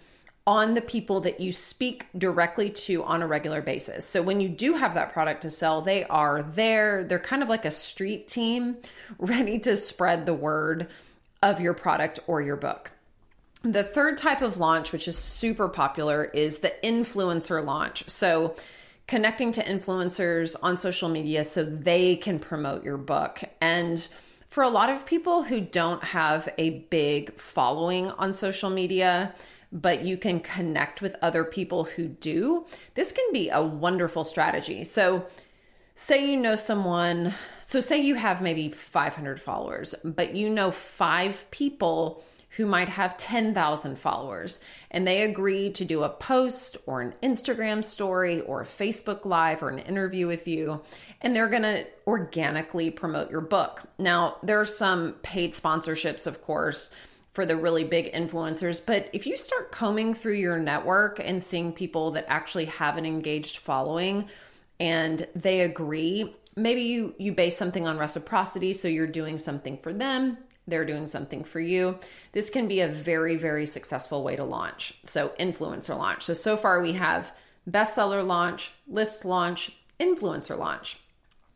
on 0.46 0.75
the 0.75 0.80
people 0.80 1.20
that 1.20 1.40
you 1.40 1.52
speak 1.52 2.06
directly 2.18 2.68
to 2.68 3.04
on 3.04 3.22
a 3.22 3.26
regular 3.26 3.62
basis. 3.62 4.04
So 4.06 4.22
when 4.22 4.40
you 4.40 4.49
do 4.49 4.75
have 4.75 4.94
that 4.94 5.12
product 5.12 5.42
to 5.42 5.50
sell, 5.50 5.82
they 5.82 6.04
are 6.04 6.42
there. 6.42 7.04
They're 7.04 7.20
kind 7.20 7.42
of 7.42 7.49
like 7.49 7.64
a 7.64 7.70
street 7.70 8.26
team 8.26 8.78
ready 9.18 9.58
to 9.61 9.76
spread 9.76 10.26
the 10.26 10.34
word 10.34 10.88
of 11.42 11.61
your 11.61 11.75
product 11.75 12.18
or 12.26 12.40
your 12.40 12.56
book. 12.56 12.90
The 13.62 13.84
third 13.84 14.16
type 14.16 14.42
of 14.42 14.58
launch, 14.58 14.92
which 14.92 15.06
is 15.06 15.16
super 15.16 15.68
popular, 15.68 16.25
is 16.25 16.58
the 16.58 16.75
influencer 16.82 17.64
launch. 17.64 18.08
So 18.08 18.56
connecting 19.06 19.52
to 19.52 19.62
influencers 19.62 20.56
on 20.62 20.76
social 20.76 21.08
media 21.08 21.44
so 21.44 21.64
they 21.64 22.16
can 22.16 22.40
promote 22.40 22.82
your 22.82 22.96
book. 22.96 23.42
And 23.61 24.06
for 24.49 24.64
a 24.64 24.68
lot 24.68 24.90
of 24.90 25.06
people 25.06 25.44
who 25.44 25.61
don't 25.61 26.02
have 26.02 26.49
a 26.58 26.80
big 26.90 27.38
following 27.38 28.11
on 28.11 28.34
social 28.34 28.70
media, 28.70 29.34
but 29.73 30.02
you 30.02 30.19
can 30.19 30.38
connect 30.38 31.00
with 31.00 31.17
other 31.23 31.45
people 31.45 31.85
who 31.85 32.07
do, 32.07 32.67
this 32.95 33.11
can 33.11 33.25
be 33.33 33.49
a 33.49 33.62
wonderful 33.62 34.23
strategy. 34.23 34.85
So, 34.85 35.26
say 35.95 36.31
you 36.31 36.37
know 36.37 36.57
someone, 36.57 37.35
so 37.62 37.81
say 37.81 38.00
you 38.00 38.14
have 38.17 38.43
maybe 38.43 38.69
500 38.69 39.41
followers, 39.41 39.95
but 40.05 40.35
you 40.35 40.50
know 40.50 40.71
five 40.71 41.50
people 41.50 42.23
who 42.57 42.67
might 42.67 42.91
have 42.91 43.17
10,000 43.17 43.99
followers 43.99 44.61
and 44.91 45.07
they 45.07 45.23
agree 45.23 45.71
to 45.71 45.85
do 45.87 46.02
a 46.02 46.09
post 46.11 46.76
or 46.87 47.00
an 47.00 47.14
Instagram 47.23 47.83
story 47.83 48.43
or 48.43 48.61
a 48.61 48.67
Facebook 48.67 49.25
Live 49.25 49.62
or 49.62 49.71
an 49.71 49.79
interview 49.79 50.26
with 50.26 50.47
you, 50.47 50.83
and 51.23 51.35
they're 51.35 51.49
to 51.49 51.87
organically 52.07 52.91
promote 52.91 53.31
your 53.31 53.41
book. 53.41 53.83
Now, 53.99 54.37
there 54.43 54.61
are 54.61 54.67
some 54.67 55.14
paid 55.23 55.55
sponsorships, 55.55 56.26
of 56.26 56.43
course. 56.43 56.91
For 57.33 57.47
the 57.47 57.57
really 57.57 57.85
big 57.85 58.12
influencers. 58.12 58.85
But 58.85 59.09
if 59.12 59.27
you 59.27 59.39
start 59.39 59.73
combing 59.73 60.12
through 60.12 60.35
your 60.35 60.59
network 60.59 61.19
and 61.19 61.43
seeing 61.43 61.73
people 61.73 62.11
that 62.11 62.27
actually 62.29 62.67
have 62.67 62.99
an 62.99 63.07
engaged 63.07 63.59
following 63.59 64.29
and 64.79 65.27
they 65.35 65.62
agree, 65.62 66.37
maybe 66.57 66.83
you 66.83 67.15
you 67.19 67.33
base 67.33 67.57
something 67.57 67.87
on 67.87 67.97
reciprocity 67.97 68.75
so 68.75 68.87
you're 68.87 69.07
doing 69.07 69.39
something 69.39 69.79
for 69.79 69.95
them 69.95 70.37
they're 70.67 70.85
doing 70.85 71.07
something 71.07 71.43
for 71.45 71.61
you. 71.61 71.99
This 72.33 72.49
can 72.49 72.69
be 72.69 72.81
a 72.81 72.89
very, 72.89 73.37
very 73.37 73.67
successful 73.67 74.23
way 74.23 74.37
to 74.37 74.45
launch. 74.45 74.99
So, 75.05 75.31
influencer 75.41 75.97
launch. 75.97 76.23
So, 76.23 76.35
so 76.35 76.57
far 76.57 76.81
we 76.81 76.93
have 76.93 77.33
bestseller 77.69 78.25
launch, 78.25 78.73
list 78.87 79.25
launch, 79.25 79.77
influencer 79.99 80.57
launch. 80.57 80.99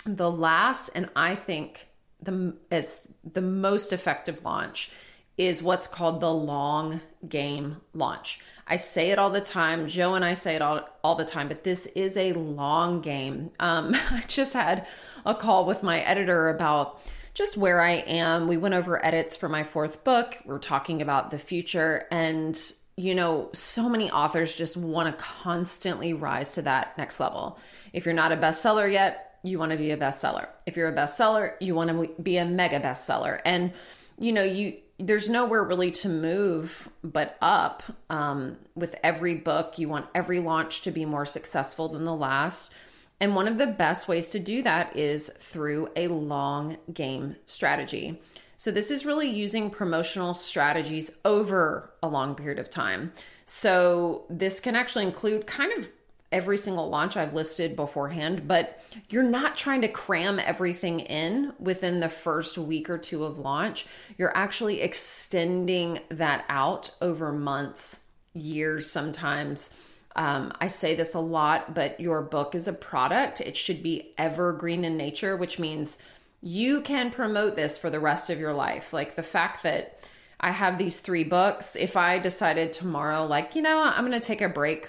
The 0.05 0.31
last, 0.31 0.91
and 0.95 1.09
I 1.15 1.35
think 1.35 1.87
the 2.21 2.57
as 2.71 3.07
the 3.25 3.43
most 3.43 3.93
effective 3.93 4.45
launch 4.45 4.91
is 5.39 5.63
what's 5.63 5.87
called 5.87 6.21
the 6.21 6.33
long 6.33 7.01
game 7.29 7.77
launch. 7.93 8.41
I 8.69 8.77
say 8.77 9.11
it 9.11 9.19
all 9.19 9.31
the 9.31 9.41
time. 9.41 9.87
Joe 9.87 10.15
and 10.15 10.25
I 10.25 10.35
say 10.35 10.57
it 10.57 10.63
all, 10.63 10.89
all 11.05 11.15
the 11.15 11.25
time, 11.25 11.49
but 11.49 11.63
this 11.63 11.87
is 11.87 12.17
a 12.17 12.33
long 12.33 13.01
game. 13.01 13.51
Um, 13.61 13.95
I 14.11 14.25
just 14.27 14.55
had 14.55 14.87
a 15.25 15.35
call 15.35 15.67
with 15.67 15.83
my 15.83 16.01
editor 16.01 16.49
about 16.49 17.01
just 17.35 17.57
where 17.57 17.81
I 17.81 17.93
am. 17.93 18.49
We 18.49 18.57
went 18.57 18.75
over 18.75 19.05
edits 19.05 19.37
for 19.37 19.49
my 19.49 19.63
fourth 19.63 20.03
book. 20.03 20.39
We're 20.47 20.59
talking 20.59 21.03
about 21.03 21.31
the 21.31 21.39
future. 21.39 22.07
And, 22.11 22.59
you 22.97 23.15
know, 23.15 23.51
so 23.53 23.89
many 23.89 24.11
authors 24.11 24.55
just 24.55 24.77
want 24.77 25.17
to 25.17 25.23
constantly 25.23 26.13
rise 26.13 26.55
to 26.55 26.63
that 26.63 26.97
next 26.99 27.21
level. 27.21 27.59
If 27.93 28.05
you're 28.05 28.15
not 28.15 28.33
a 28.33 28.37
bestseller 28.37 28.91
yet, 28.91 29.39
you 29.45 29.59
want 29.59 29.73
to 29.73 29.79
be 29.79 29.91
a 29.91 29.97
bestseller. 29.97 30.49
If 30.65 30.77
you're 30.77 30.89
a 30.89 30.95
bestseller, 30.95 31.53
you 31.61 31.75
want 31.75 31.91
to 31.91 32.23
be 32.23 32.39
a 32.39 32.45
mega 32.45 32.81
bestseller. 32.81 33.41
And, 33.45 33.73
you 34.19 34.33
know, 34.33 34.43
you, 34.43 34.79
there's 34.99 35.29
nowhere 35.29 35.63
really 35.63 35.91
to 35.91 36.09
move 36.09 36.89
but 37.03 37.37
up. 37.41 37.83
Um, 38.09 38.57
with 38.75 38.97
every 39.03 39.37
book, 39.37 39.79
you 39.79 39.89
want 39.89 40.07
every 40.15 40.41
launch 40.41 40.83
to 40.83 40.91
be 40.91 41.05
more 41.05 41.27
successful 41.27 41.89
than 41.89 42.05
the 42.05 42.15
last. 42.15 42.73
And 43.21 43.35
one 43.35 43.49
of 43.49 43.59
the 43.59 43.67
best 43.67 44.09
ways 44.09 44.29
to 44.31 44.39
do 44.39 44.63
that 44.63 44.97
is 44.97 45.31
through 45.39 45.89
a 45.97 46.09
long 46.09 46.77
game 46.93 47.37
strategy. 47.47 48.21
So, 48.59 48.71
this 48.71 48.91
is 48.91 49.05
really 49.05 49.29
using 49.29 49.69
promotional 49.69 50.33
strategies 50.33 51.11
over 51.25 51.91
a 52.03 52.09
long 52.09 52.35
period 52.35 52.59
of 52.59 52.71
time. 52.71 53.13
So, 53.45 54.25
this 54.31 54.61
can 54.61 54.75
actually 54.77 55.05
include 55.05 55.47
kind 55.47 55.73
of 55.79 55.89
every 56.33 56.57
single 56.57 56.89
launch 56.89 57.17
I've 57.17 57.35
listed 57.35 57.77
beforehand, 57.77 58.49
but 58.49 58.81
you're 59.09 59.23
not 59.23 59.57
trying 59.57 59.83
to 59.83 59.89
cram 59.89 60.39
everything 60.39 61.01
in 61.01 61.53
within 61.59 62.01
the 62.01 62.09
first 62.09 62.59
week 62.59 62.91
or 62.91 62.99
two 62.99 63.25
of 63.25 63.39
launch. 63.39 63.87
You're 64.17 64.37
actually 64.37 64.81
extending 64.81 66.01
that 66.11 66.45
out 66.49 66.91
over 67.01 67.33
months, 67.33 68.01
years 68.35 68.91
sometimes 68.91 69.73
um, 70.17 70.53
I 70.61 70.69
say 70.69 70.95
this 70.95 71.15
a 71.15 71.21
lot, 71.21 71.75
but 71.75 72.01
your 72.01 72.23
book 72.23 72.55
is 72.55 72.67
a 72.67 72.73
product. 72.73 73.43
It 73.43 73.57
should 73.57 73.83
be 73.83 74.15
evergreen 74.17 74.85
in 74.85 74.97
nature, 74.97 75.37
which 75.37 75.59
means 75.59 75.99
you 76.43 76.81
can 76.81 77.11
promote 77.11 77.55
this 77.55 77.77
for 77.77 77.91
the 77.91 78.01
rest 78.01 78.31
of 78.31 78.41
your 78.41 78.55
life. 78.55 78.95
Like 78.95 79.15
the 79.15 79.23
fact 79.23 79.63
that 79.63 80.01
I 80.41 80.53
have 80.53 80.79
these 80.79 81.01
three 81.01 81.25
books, 81.25 81.77
if 81.77 81.99
I 81.99 82.19
decided 82.19 82.73
tomorrow, 82.73 83.27
like, 83.27 83.55
you 83.55 83.63
know, 83.63 83.83
I'm 83.83 84.07
going 84.07 84.19
to 84.19 84.27
take 84.27 84.41
a 84.41 84.49
break 84.49 84.89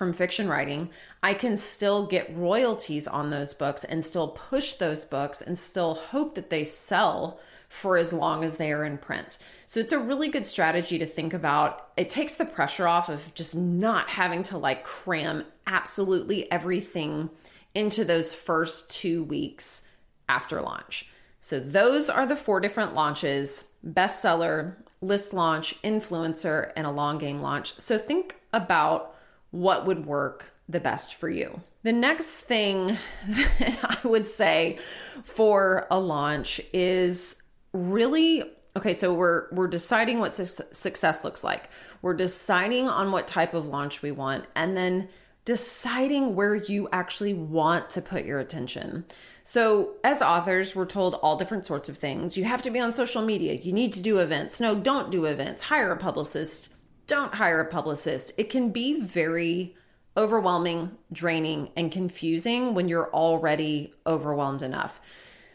from 0.00 0.14
fiction 0.14 0.48
writing, 0.48 0.88
I 1.22 1.34
can 1.34 1.58
still 1.58 2.06
get 2.06 2.34
royalties 2.34 3.06
on 3.06 3.28
those 3.28 3.52
books 3.52 3.84
and 3.84 4.02
still 4.02 4.28
push 4.28 4.72
those 4.72 5.04
books 5.04 5.42
and 5.42 5.58
still 5.58 5.92
hope 5.92 6.36
that 6.36 6.48
they 6.48 6.64
sell 6.64 7.38
for 7.68 7.98
as 7.98 8.10
long 8.10 8.42
as 8.42 8.56
they 8.56 8.72
are 8.72 8.82
in 8.82 8.96
print. 8.96 9.36
So 9.66 9.78
it's 9.78 9.92
a 9.92 9.98
really 9.98 10.28
good 10.28 10.46
strategy 10.46 10.98
to 10.98 11.04
think 11.04 11.34
about. 11.34 11.90
It 11.98 12.08
takes 12.08 12.36
the 12.36 12.46
pressure 12.46 12.88
off 12.88 13.10
of 13.10 13.34
just 13.34 13.54
not 13.54 14.08
having 14.08 14.42
to 14.44 14.56
like 14.56 14.84
cram 14.84 15.44
absolutely 15.66 16.50
everything 16.50 17.28
into 17.74 18.02
those 18.02 18.32
first 18.32 18.90
two 18.90 19.22
weeks 19.24 19.86
after 20.30 20.62
launch. 20.62 21.10
So 21.40 21.60
those 21.60 22.08
are 22.08 22.26
the 22.26 22.36
four 22.36 22.60
different 22.60 22.94
launches 22.94 23.66
bestseller, 23.86 24.76
list 25.02 25.34
launch, 25.34 25.78
influencer, 25.82 26.72
and 26.74 26.86
a 26.86 26.90
long 26.90 27.18
game 27.18 27.40
launch. 27.40 27.78
So 27.78 27.98
think 27.98 28.36
about 28.50 29.14
what 29.50 29.86
would 29.86 30.06
work 30.06 30.52
the 30.68 30.80
best 30.80 31.14
for 31.14 31.28
you. 31.28 31.62
The 31.82 31.92
next 31.92 32.42
thing 32.42 32.98
that 33.28 34.00
I 34.04 34.06
would 34.06 34.26
say 34.26 34.78
for 35.24 35.86
a 35.90 35.98
launch 35.98 36.60
is 36.72 37.42
really 37.72 38.42
okay 38.76 38.92
so 38.92 39.14
we're 39.14 39.46
we're 39.52 39.68
deciding 39.68 40.18
what 40.18 40.32
su- 40.32 40.64
success 40.72 41.24
looks 41.24 41.42
like. 41.42 41.70
We're 42.02 42.14
deciding 42.14 42.88
on 42.88 43.12
what 43.12 43.26
type 43.26 43.54
of 43.54 43.66
launch 43.66 44.02
we 44.02 44.10
want 44.10 44.46
and 44.54 44.76
then 44.76 45.08
deciding 45.44 46.34
where 46.34 46.54
you 46.54 46.88
actually 46.92 47.34
want 47.34 47.90
to 47.90 48.02
put 48.02 48.24
your 48.24 48.38
attention. 48.38 49.04
So 49.42 49.94
as 50.04 50.22
authors 50.22 50.76
we're 50.76 50.86
told 50.86 51.14
all 51.14 51.36
different 51.36 51.66
sorts 51.66 51.88
of 51.88 51.98
things. 51.98 52.36
You 52.36 52.44
have 52.44 52.62
to 52.62 52.70
be 52.70 52.78
on 52.78 52.92
social 52.92 53.22
media. 53.22 53.54
You 53.54 53.72
need 53.72 53.92
to 53.94 54.00
do 54.00 54.18
events. 54.18 54.60
No 54.60 54.74
don't 54.74 55.10
do 55.10 55.24
events. 55.24 55.64
Hire 55.64 55.90
a 55.90 55.96
publicist 55.96 56.68
don't 57.10 57.34
hire 57.34 57.60
a 57.60 57.64
publicist 57.66 58.32
it 58.38 58.48
can 58.48 58.70
be 58.70 59.00
very 59.00 59.74
overwhelming 60.16 60.96
draining 61.12 61.70
and 61.76 61.90
confusing 61.90 62.72
when 62.74 62.88
you're 62.88 63.12
already 63.12 63.92
overwhelmed 64.06 64.62
enough 64.62 65.00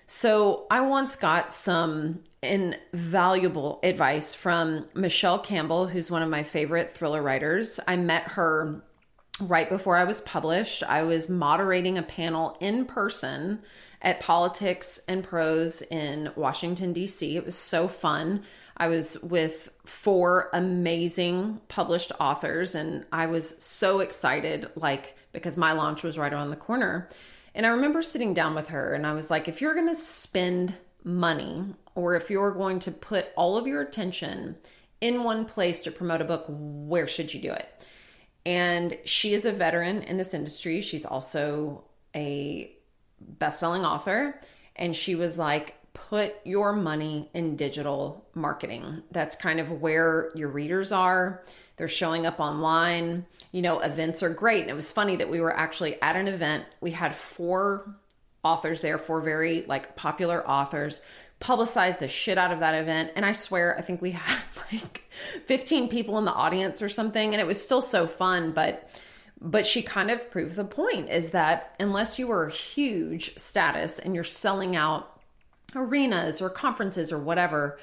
so 0.08 0.68
I 0.70 0.82
once 0.82 1.16
got 1.16 1.52
some 1.52 2.20
invaluable 2.44 3.80
advice 3.84 4.36
from 4.36 4.88
Michele 4.94 5.40
Campbell, 5.40 5.88
who's 5.88 6.12
one 6.12 6.22
of 6.22 6.30
my 6.30 6.44
favorite 6.44 6.96
thriller 6.96 7.24
writers. 7.24 7.80
I 7.88 7.96
met 7.96 8.24
her 8.34 8.84
right 9.40 9.68
before 9.68 9.98
I 9.98 10.04
was 10.04 10.22
published. 10.22 10.84
I 10.84 11.04
was 11.04 11.28
moderating 11.28 11.98
a 11.98 12.04
panel 12.04 12.56
in 12.60 12.86
person 12.86 13.62
at 14.02 14.20
Politics 14.20 15.00
and 15.08 15.24
Prose 15.24 15.82
in 15.82 16.32
Washington, 16.36 16.94
D.C. 16.94 17.36
It 17.36 17.46
was 17.46 17.56
so 17.56 17.88
fun. 17.88 18.44
I 18.78 18.88
was 18.88 19.22
with 19.22 19.70
four 19.86 20.50
amazing 20.54 21.62
published 21.70 22.12
authors, 22.20 22.76
and 22.76 23.06
I 23.12 23.28
was 23.28 23.56
so 23.64 24.00
excited, 24.00 24.70
like, 24.76 25.16
because 25.32 25.58
my 25.58 25.74
launch 25.74 26.04
was 26.04 26.18
right 26.18 26.34
around 26.34 26.50
the 26.50 26.56
corner. 26.56 27.10
And 27.56 27.66
I 27.66 27.70
remember 27.70 28.02
sitting 28.02 28.34
down 28.34 28.54
with 28.54 28.68
her 28.68 28.94
and 28.94 29.08
I 29.08 29.14
was 29.14 29.32
like, 29.32 29.48
if 29.48 29.62
you're 29.62 29.74
going 29.74 29.88
to 29.88 29.96
spend 29.96 30.74
money 31.06 31.74
or 31.96 32.16
if 32.16 32.30
you're 32.30 32.52
going 32.52 32.80
to 32.80 32.92
put 32.92 33.28
all 33.38 33.58
of 33.58 33.66
your 33.66 33.82
attention 33.82 34.58
in 35.00 35.24
one 35.24 35.46
place 35.46 35.80
to 35.82 35.92
promote 35.92 36.22
a 36.22 36.26
book, 36.26 36.46
where 36.50 37.08
should 37.08 37.34
you 37.34 37.42
do 37.42 37.52
it? 37.52 37.68
And 38.46 38.98
she 39.06 39.34
is 39.34 39.46
a 39.46 39.54
veteran 39.54 40.04
in 40.04 40.18
this 40.18 40.34
industry. 40.34 40.82
She's 40.82 41.06
also 41.06 41.86
a 42.14 42.76
best-selling 43.22 43.86
author 43.86 44.40
and 44.76 44.94
she 44.96 45.16
was 45.16 45.38
like 45.38 45.76
put 46.10 46.36
your 46.44 46.74
money 46.74 47.30
in 47.34 47.56
digital 47.56 48.26
marketing. 48.34 49.04
That's 49.12 49.36
kind 49.36 49.60
of 49.60 49.82
where 49.82 50.32
your 50.36 50.50
readers 50.50 50.92
are. 50.92 51.44
They're 51.78 51.88
showing 51.88 52.26
up 52.26 52.40
online 52.40 53.26
you 53.56 53.62
know, 53.62 53.80
events 53.80 54.22
are 54.22 54.30
great. 54.30 54.64
And 54.64 54.70
it 54.70 54.76
was 54.76 54.92
funny 54.92 55.16
that 55.16 55.30
we 55.30 55.40
were 55.40 55.58
actually 55.58 56.00
at 56.02 56.18
an 56.18 56.28
event. 56.28 56.66
We 56.82 56.92
had 56.92 57.16
four 57.16 57.96
authors 58.44 58.82
there, 58.82 58.98
four 58.98 59.22
very 59.22 59.62
like 59.66 59.96
popular 59.96 60.46
authors, 60.46 61.00
publicized 61.40 62.02
the 62.02 62.10
shit 62.10 62.38
out 62.38 62.52
of 62.52 62.60
that 62.60 62.76
event. 62.76 63.14
And 63.16 63.26
I 63.26 63.32
swear, 63.32 63.78
I 63.78 63.82
think 63.82 64.02
we 64.02 64.12
had 64.12 64.44
like 64.74 65.10
15 65.46 65.88
people 65.88 66.18
in 66.18 66.26
the 66.26 66.34
audience 66.34 66.82
or 66.82 66.90
something. 66.90 67.34
And 67.34 67.40
it 67.40 67.48
was 67.48 67.64
still 67.64 67.80
so 67.80 68.08
fun. 68.08 68.52
But 68.52 68.90
but 69.40 69.66
she 69.66 69.82
kind 69.82 70.12
of 70.12 70.30
proved 70.30 70.58
the 70.58 70.66
point 70.66 71.10
is 71.10 71.32
that 71.32 71.76
unless 71.80 72.20
you 72.20 72.32
are 72.32 72.50
huge 72.50 73.38
status 73.38 74.00
and 74.00 74.16
you're 74.16 74.26
selling 74.26 74.76
out 74.76 75.15
arenas 75.76 76.42
or 76.42 76.50
conferences 76.50 77.12
or 77.12 77.20
whatever, 77.20 77.78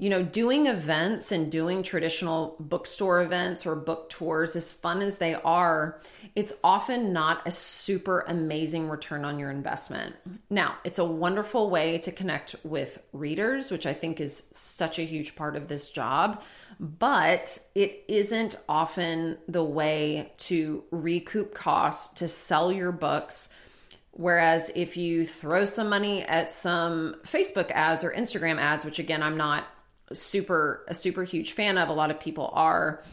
you 0.00 0.08
know, 0.08 0.22
doing 0.22 0.66
events 0.66 1.30
and 1.30 1.52
doing 1.52 1.82
traditional 1.82 2.56
bookstore 2.58 3.20
events 3.20 3.66
or 3.66 3.76
book 3.76 4.08
tours, 4.08 4.56
as 4.56 4.72
fun 4.72 5.02
as 5.02 5.18
they 5.18 5.34
are, 5.34 6.00
it's 6.34 6.54
often 6.64 7.12
not 7.12 7.46
a 7.46 7.50
super 7.50 8.24
amazing 8.26 8.88
return 8.88 9.26
on 9.26 9.38
your 9.38 9.50
investment. 9.50 10.16
Now, 10.48 10.76
it's 10.84 10.98
a 10.98 11.04
wonderful 11.04 11.68
way 11.68 11.98
to 11.98 12.12
connect 12.12 12.56
with 12.64 13.02
readers, 13.12 13.70
which 13.70 13.84
I 13.84 13.92
think 13.92 14.22
is 14.22 14.46
such 14.54 14.98
a 14.98 15.02
huge 15.02 15.36
part 15.36 15.54
of 15.54 15.68
this 15.68 15.90
job, 15.90 16.42
but 16.78 17.58
it 17.74 18.02
isn't 18.08 18.56
often 18.70 19.36
the 19.48 19.64
way 19.64 20.32
to 20.38 20.82
recoup 20.90 21.52
costs 21.52 22.14
to 22.20 22.26
sell 22.26 22.72
your 22.72 22.92
books 22.92 23.50
Whereas 24.12 24.70
if 24.74 24.96
you 24.96 25.24
throw 25.24 25.64
some 25.64 25.88
money 25.88 26.22
at 26.22 26.52
some 26.52 27.16
Facebook 27.24 27.70
ads 27.70 28.04
or 28.04 28.10
Instagram 28.10 28.58
ads, 28.58 28.84
which 28.84 28.98
again, 28.98 29.22
I'm 29.22 29.36
not 29.36 29.64
super 30.12 30.84
a 30.88 30.94
super 30.94 31.24
huge 31.24 31.52
fan 31.52 31.78
of, 31.78 31.88
a 31.88 31.92
lot 31.92 32.10
of 32.10 32.18
people 32.18 32.50
are, 32.52 33.04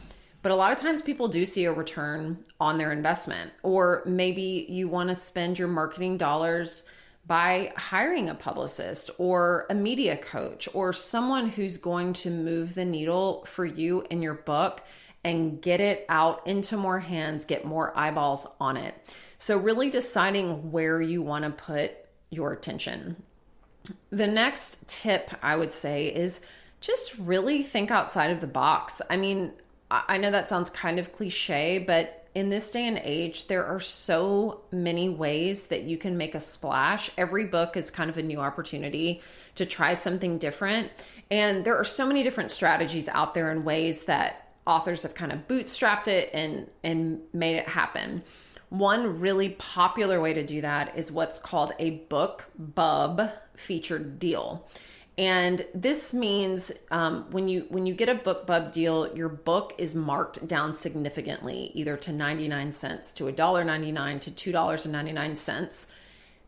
but 0.42 0.52
a 0.52 0.56
lot 0.56 0.72
of 0.72 0.78
times 0.78 1.02
people 1.02 1.28
do 1.28 1.44
see 1.44 1.64
a 1.64 1.72
return 1.72 2.38
on 2.60 2.78
their 2.78 2.92
investment. 2.92 3.52
Or 3.62 4.02
maybe 4.06 4.66
you 4.68 4.88
want 4.88 5.08
to 5.08 5.14
spend 5.14 5.58
your 5.58 5.68
marketing 5.68 6.16
dollars 6.16 6.84
by 7.26 7.72
hiring 7.76 8.28
a 8.28 8.34
publicist 8.34 9.10
or 9.18 9.66
a 9.68 9.74
media 9.74 10.16
coach 10.16 10.68
or 10.72 10.92
someone 10.92 11.50
who's 11.50 11.76
going 11.76 12.14
to 12.14 12.30
move 12.30 12.74
the 12.74 12.84
needle 12.84 13.44
for 13.46 13.66
you 13.66 14.04
in 14.10 14.22
your 14.22 14.34
book 14.34 14.82
and 15.28 15.60
get 15.60 15.80
it 15.80 16.06
out 16.08 16.46
into 16.46 16.76
more 16.76 17.00
hands, 17.00 17.44
get 17.44 17.64
more 17.64 17.96
eyeballs 17.96 18.46
on 18.58 18.76
it. 18.76 18.94
So, 19.36 19.58
really 19.58 19.90
deciding 19.90 20.72
where 20.72 21.00
you 21.00 21.22
want 21.22 21.44
to 21.44 21.50
put 21.50 21.92
your 22.30 22.52
attention. 22.52 23.22
The 24.10 24.26
next 24.26 24.88
tip 24.88 25.30
I 25.42 25.56
would 25.56 25.72
say 25.72 26.06
is 26.06 26.40
just 26.80 27.16
really 27.18 27.62
think 27.62 27.90
outside 27.90 28.30
of 28.30 28.40
the 28.40 28.46
box. 28.46 29.02
I 29.10 29.16
mean, 29.16 29.52
I 29.90 30.18
know 30.18 30.30
that 30.30 30.48
sounds 30.48 30.70
kind 30.70 30.98
of 30.98 31.12
cliche, 31.12 31.78
but 31.78 32.26
in 32.34 32.50
this 32.50 32.70
day 32.70 32.86
and 32.86 33.00
age, 33.02 33.46
there 33.46 33.64
are 33.64 33.80
so 33.80 34.60
many 34.70 35.08
ways 35.08 35.68
that 35.68 35.82
you 35.82 35.96
can 35.96 36.16
make 36.16 36.34
a 36.34 36.40
splash. 36.40 37.10
Every 37.16 37.46
book 37.46 37.76
is 37.76 37.90
kind 37.90 38.10
of 38.10 38.18
a 38.18 38.22
new 38.22 38.38
opportunity 38.38 39.22
to 39.54 39.64
try 39.64 39.94
something 39.94 40.38
different. 40.38 40.90
And 41.30 41.64
there 41.64 41.76
are 41.76 41.84
so 41.84 42.06
many 42.06 42.22
different 42.22 42.50
strategies 42.50 43.08
out 43.08 43.34
there 43.34 43.50
and 43.50 43.64
ways 43.64 44.04
that 44.04 44.47
authors 44.68 45.02
have 45.02 45.14
kind 45.14 45.32
of 45.32 45.48
bootstrapped 45.48 46.06
it 46.06 46.30
and 46.32 46.68
and 46.84 47.20
made 47.32 47.56
it 47.56 47.68
happen. 47.68 48.22
One 48.68 49.18
really 49.18 49.50
popular 49.50 50.20
way 50.20 50.34
to 50.34 50.44
do 50.44 50.60
that 50.60 50.96
is 50.96 51.10
what's 51.10 51.38
called 51.38 51.72
a 51.78 51.90
book 52.10 52.44
bub 52.58 53.30
featured 53.54 54.18
deal. 54.18 54.68
And 55.16 55.66
this 55.74 56.14
means 56.14 56.70
um, 56.92 57.26
when 57.30 57.48
you 57.48 57.66
when 57.70 57.86
you 57.86 57.94
get 57.94 58.08
a 58.08 58.14
BookBub 58.14 58.70
deal, 58.70 59.16
your 59.16 59.28
book 59.28 59.74
is 59.76 59.96
marked 59.96 60.46
down 60.46 60.72
significantly, 60.72 61.72
either 61.74 61.96
to 61.96 62.12
ninety 62.12 62.46
nine 62.46 62.70
cents, 62.70 63.12
to 63.14 63.26
a 63.26 63.32
dollar 63.32 63.64
ninety 63.64 63.90
nine, 63.90 64.20
to 64.20 64.30
two 64.30 64.52
dollars 64.52 64.86
and 64.86 64.92
ninety 64.92 65.12
nine 65.12 65.34
cents. 65.34 65.88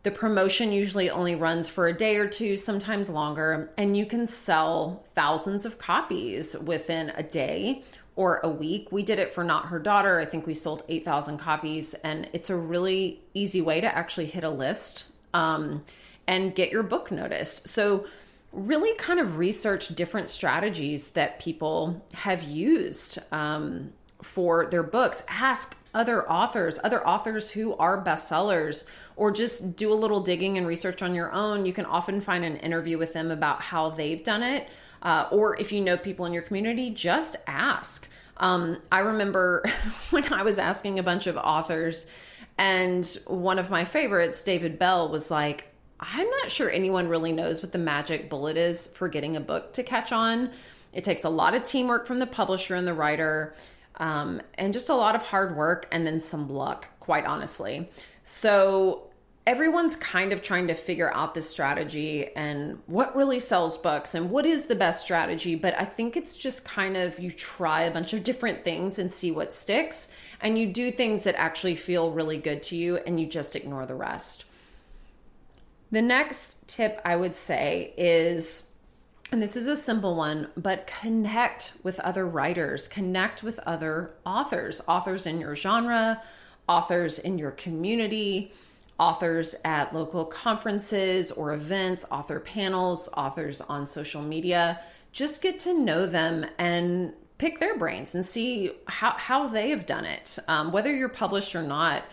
The 0.05 0.13
promotion 0.13 0.73
usually 0.73 1.11
only 1.11 1.35
runs 1.35 1.69
for 1.69 1.89
a 1.89 1.93
day 1.93 2.17
or 2.17 2.29
two, 2.29 2.57
sometimes 2.57 3.11
longer, 3.11 3.73
and 3.77 3.97
you 3.97 4.07
can 4.07 4.25
sell 4.25 5.05
thousands 5.15 5.67
of 5.67 5.79
copies 5.79 6.57
within 6.57 7.13
a 7.17 7.25
day 7.25 7.83
or 8.21 8.39
a 8.43 8.49
week. 8.51 8.93
We 8.93 9.03
did 9.03 9.19
it 9.19 9.33
for 9.33 9.43
Not 9.43 9.69
Her 9.69 9.79
Daughter. 9.79 10.21
I 10.21 10.27
think 10.27 10.47
we 10.47 10.53
sold 10.53 10.83
8,000 10.91 11.39
copies, 11.39 11.95
and 11.95 12.29
it's 12.35 12.51
a 12.51 12.55
really 12.55 13.23
easy 13.33 13.63
way 13.63 13.81
to 13.81 13.87
actually 13.87 14.27
hit 14.27 14.45
a 14.45 14.51
list 14.51 15.07
um, 15.33 15.87
and 16.27 16.55
get 16.55 16.71
your 16.71 16.83
book 16.83 17.11
noticed. 17.11 17.67
So, 17.67 18.05
really 18.53 18.95
kind 18.97 19.21
of 19.21 19.39
research 19.39 19.89
different 19.95 20.29
strategies 20.29 21.13
that 21.13 21.41
people 21.41 22.05
have 22.13 22.43
used 22.43 23.19
um, 23.33 23.91
for 24.21 24.67
their 24.67 24.83
books. 24.83 25.23
Ask 25.27 25.75
other 25.95 26.31
authors, 26.31 26.79
other 26.85 27.07
authors 27.09 27.53
who 27.53 27.75
are 27.77 28.05
bestsellers, 28.05 28.85
or 29.17 29.31
just 29.31 29.77
do 29.77 29.91
a 29.91 29.95
little 29.95 30.21
digging 30.21 30.59
and 30.59 30.67
research 30.67 31.01
on 31.01 31.15
your 31.15 31.33
own. 31.33 31.65
You 31.65 31.73
can 31.73 31.87
often 31.87 32.21
find 32.21 32.45
an 32.45 32.57
interview 32.57 32.99
with 32.99 33.15
them 33.15 33.31
about 33.31 33.63
how 33.63 33.89
they've 33.89 34.23
done 34.23 34.43
it. 34.43 34.69
Uh, 35.03 35.27
or 35.31 35.59
if 35.59 35.73
you 35.73 35.81
know 35.81 35.97
people 35.97 36.27
in 36.27 36.33
your 36.33 36.43
community, 36.43 36.91
just 36.91 37.37
ask. 37.47 38.09
Um, 38.37 38.79
I 38.91 39.01
remember 39.01 39.65
when 40.11 40.33
I 40.33 40.43
was 40.43 40.59
asking 40.59 40.99
a 40.99 41.03
bunch 41.03 41.27
of 41.27 41.37
authors, 41.37 42.07
and 42.59 43.07
one 43.27 43.59
of 43.59 43.71
my 43.71 43.85
favorites, 43.85 44.43
David 44.43 44.79
Bell, 44.79 45.09
was 45.09 45.31
like, 45.31 45.67
I'm 45.99 46.29
not 46.29 46.51
sure 46.51 46.71
anyone 46.71 47.09
really 47.09 47.33
knows 47.33 47.63
what 47.63 47.73
the 47.73 47.79
magic 47.79 48.31
bullet 48.31 48.57
is 48.57 48.87
for 48.89 49.09
getting 49.09 49.37
a 49.37 49.41
book 49.41 49.75
to 49.75 49.83
catch 49.83 50.13
on. 50.13 50.51
It 50.93 51.05
takes 51.05 51.25
a 51.25 51.29
lot 51.29 51.55
of 51.55 51.63
teamwork 51.65 52.07
from 52.07 52.19
the 52.19 52.27
publisher 52.27 52.75
and 52.75 52.87
the 52.87 52.95
writer, 52.95 53.55
um, 53.97 54.41
and 54.55 54.73
just 54.73 54.89
a 54.89 54.95
lot 54.95 55.15
of 55.15 55.23
hard 55.23 55.57
work 55.57 55.87
and 55.93 56.07
then 56.07 56.21
some 56.21 56.49
luck, 56.49 56.89
quite 57.01 57.27
honestly. 57.27 57.91
So 58.23 59.10
everyone's 59.47 59.97
kind 59.97 60.33
of 60.33 60.43
trying 60.43 60.69
to 60.69 60.75
figure 60.75 61.13
out 61.13 61.35
this 61.35 61.49
strategy 61.49 62.29
and 62.37 62.79
what 62.87 63.17
really 63.17 63.39
sells 63.39 63.79
books 63.79 64.15
and 64.15 64.31
what 64.31 64.45
is 64.45 64.67
the 64.67 64.75
best 64.75 65.03
strategy. 65.03 65.55
But 65.55 65.75
I 65.81 65.85
think 65.85 66.17
it's 66.17 66.37
just 66.37 66.65
kind 66.65 66.97
of 66.97 67.19
you 67.19 67.31
try 67.31 67.83
a 67.83 67.91
bunch 67.91 68.13
of 68.13 68.23
different 68.23 68.65
things 68.65 68.99
and 68.99 69.11
see 69.11 69.31
what 69.31 69.55
sticks, 69.55 70.13
and 70.41 70.59
you 70.59 70.67
do 70.67 70.91
things 70.91 71.23
that 71.23 71.35
actually 71.37 71.77
feel 71.77 72.13
really 72.13 72.39
good 72.39 72.63
to 72.65 72.77
you 72.77 72.99
and 72.99 73.19
you 73.19 73.27
just 73.27 73.57
ignore 73.57 73.87
the 73.87 73.95
rest. 73.95 74.45
The 75.91 76.03
next 76.03 76.69
tip 76.69 77.01
I 77.05 77.17
would 77.17 77.35
say 77.35 77.95
is 77.97 78.67
and 79.33 79.41
this 79.41 79.55
is 79.55 79.69
a 79.69 79.77
simple 79.77 80.17
one, 80.17 80.49
but 80.57 80.89
connect 80.89 81.75
with 81.85 82.01
other 82.01 82.27
writers, 82.27 82.89
connect 82.89 83.45
with 83.45 83.61
other 83.61 84.11
authors, 84.27 84.83
authors 84.89 85.25
in 85.25 85.39
your 85.39 85.55
genre, 85.55 86.21
authors 86.69 87.17
in 87.17 87.39
your 87.39 87.53
community 87.53 88.53
authors 89.01 89.57
at 89.65 89.95
local 89.95 90.25
conferences 90.27 91.33
or 91.33 91.55
events, 91.55 92.05
author 92.11 92.39
panels, 92.39 93.09
authors 93.17 93.61
on 93.63 93.87
social 93.87 94.23
media. 94.23 94.79
Just 95.11 95.43
get 95.43 95.59
to 95.61 95.77
know 95.77 96.07
them 96.07 96.47
and 96.59 97.15
pick 97.39 97.59
their 97.59 97.79
brains 97.79 98.15
and 98.15 98.25
see 98.25 98.71
how, 98.87 99.13
how 99.13 99.49
they 99.49 99.71
have 99.71 99.87
done 99.87 100.05
it. 100.05 100.39
Um, 100.47 100.71
whether 100.71 100.95
you're 100.95 101.09
published 101.09 101.57
or 101.57 101.63
not, 101.63 102.05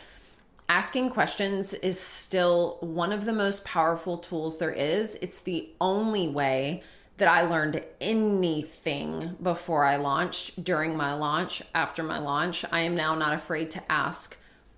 asking 0.69 1.09
questions 1.09 1.73
is 1.73 1.99
still 1.99 2.77
one 2.79 3.11
of 3.11 3.25
the 3.25 3.33
most 3.33 3.65
powerful 3.65 4.17
tools 4.17 4.57
there 4.57 4.71
is. 4.71 5.15
It's 5.21 5.41
the 5.41 5.69
only 5.81 6.29
way 6.29 6.83
that 7.17 7.27
I 7.27 7.41
learned 7.41 7.83
anything 7.99 9.35
before 9.41 9.83
I 9.83 9.97
launched, 9.97 10.63
during 10.63 10.95
my 10.95 11.13
launch, 11.13 11.61
after 11.75 12.03
my 12.03 12.19
launch. 12.19 12.63
I 12.71 12.79
am 12.81 12.95
now 12.95 13.15
not 13.15 13.33
afraid 13.33 13.71
to 13.71 13.91
ask 13.91 14.37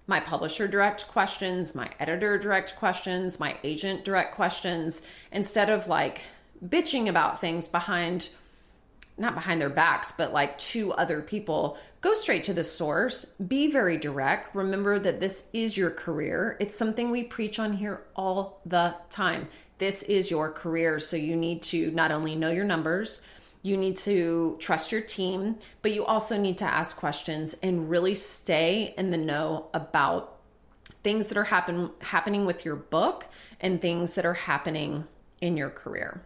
my 0.10 0.20
publisher 0.20 0.68
direct 0.68 1.08
questions, 1.08 1.76
my 1.76 1.88
editor 2.00 2.38
direct 2.38 2.76
questions, 2.76 3.40
my 3.40 3.56
agent 3.64 4.04
direct 4.04 4.34
questions, 4.34 5.04
instead 5.32 5.70
of 5.70 5.88
like 5.88 6.24
bitching 6.68 7.08
about 7.08 7.40
things 7.40 7.68
behind 7.68 8.30
not 9.20 9.36
behind 9.36 9.60
their 9.60 9.70
backs, 9.70 10.14
but 10.14 10.32
like 10.32 10.58
to 10.58 10.94
other 10.94 11.22
people. 11.22 11.78
Go 12.00 12.14
straight 12.14 12.46
to 12.46 12.54
the 12.54 12.64
source. 12.64 13.26
Be 13.26 13.70
very 13.70 13.98
direct. 13.98 14.56
Remember 14.56 14.98
that 14.98 15.20
this 15.20 15.50
is 15.52 15.78
your 15.78 15.92
career. 15.92 16.56
It's 16.60 16.76
something 16.76 17.12
we 17.12 17.26
preach 17.26 17.60
on 17.60 17.74
here 17.74 18.02
all 18.16 18.62
the 18.66 18.96
time. 19.10 19.50
This 19.78 20.04
is 20.04 20.32
your 20.32 20.50
career. 20.50 21.00
So 21.00 21.18
you 21.18 21.36
need 21.36 21.62
to 21.64 21.92
not 21.92 22.12
only 22.12 22.36
know 22.36 22.50
your 22.50 22.64
numbers, 22.64 23.22
you 23.62 23.76
need 23.76 23.98
to 23.98 24.56
trust 24.60 24.92
your 24.92 25.02
team, 25.02 25.58
but 25.82 25.92
you 25.92 26.06
also 26.06 26.40
need 26.40 26.58
to 26.60 26.66
ask 26.66 26.98
questions 26.98 27.56
and 27.62 27.90
really 27.90 28.16
stay 28.16 28.94
in 28.98 29.10
the 29.10 29.18
know 29.18 29.68
about 29.74 30.38
things 31.04 31.30
that 31.30 31.38
are 31.38 31.46
happen 31.46 31.92
happening 32.00 32.46
with 32.46 32.66
your 32.66 32.76
book 32.76 33.28
and 33.60 33.82
things 33.82 34.16
that 34.16 34.26
are 34.26 34.34
happening 34.34 35.06
in 35.42 35.58
your 35.58 35.70
career. 35.70 36.24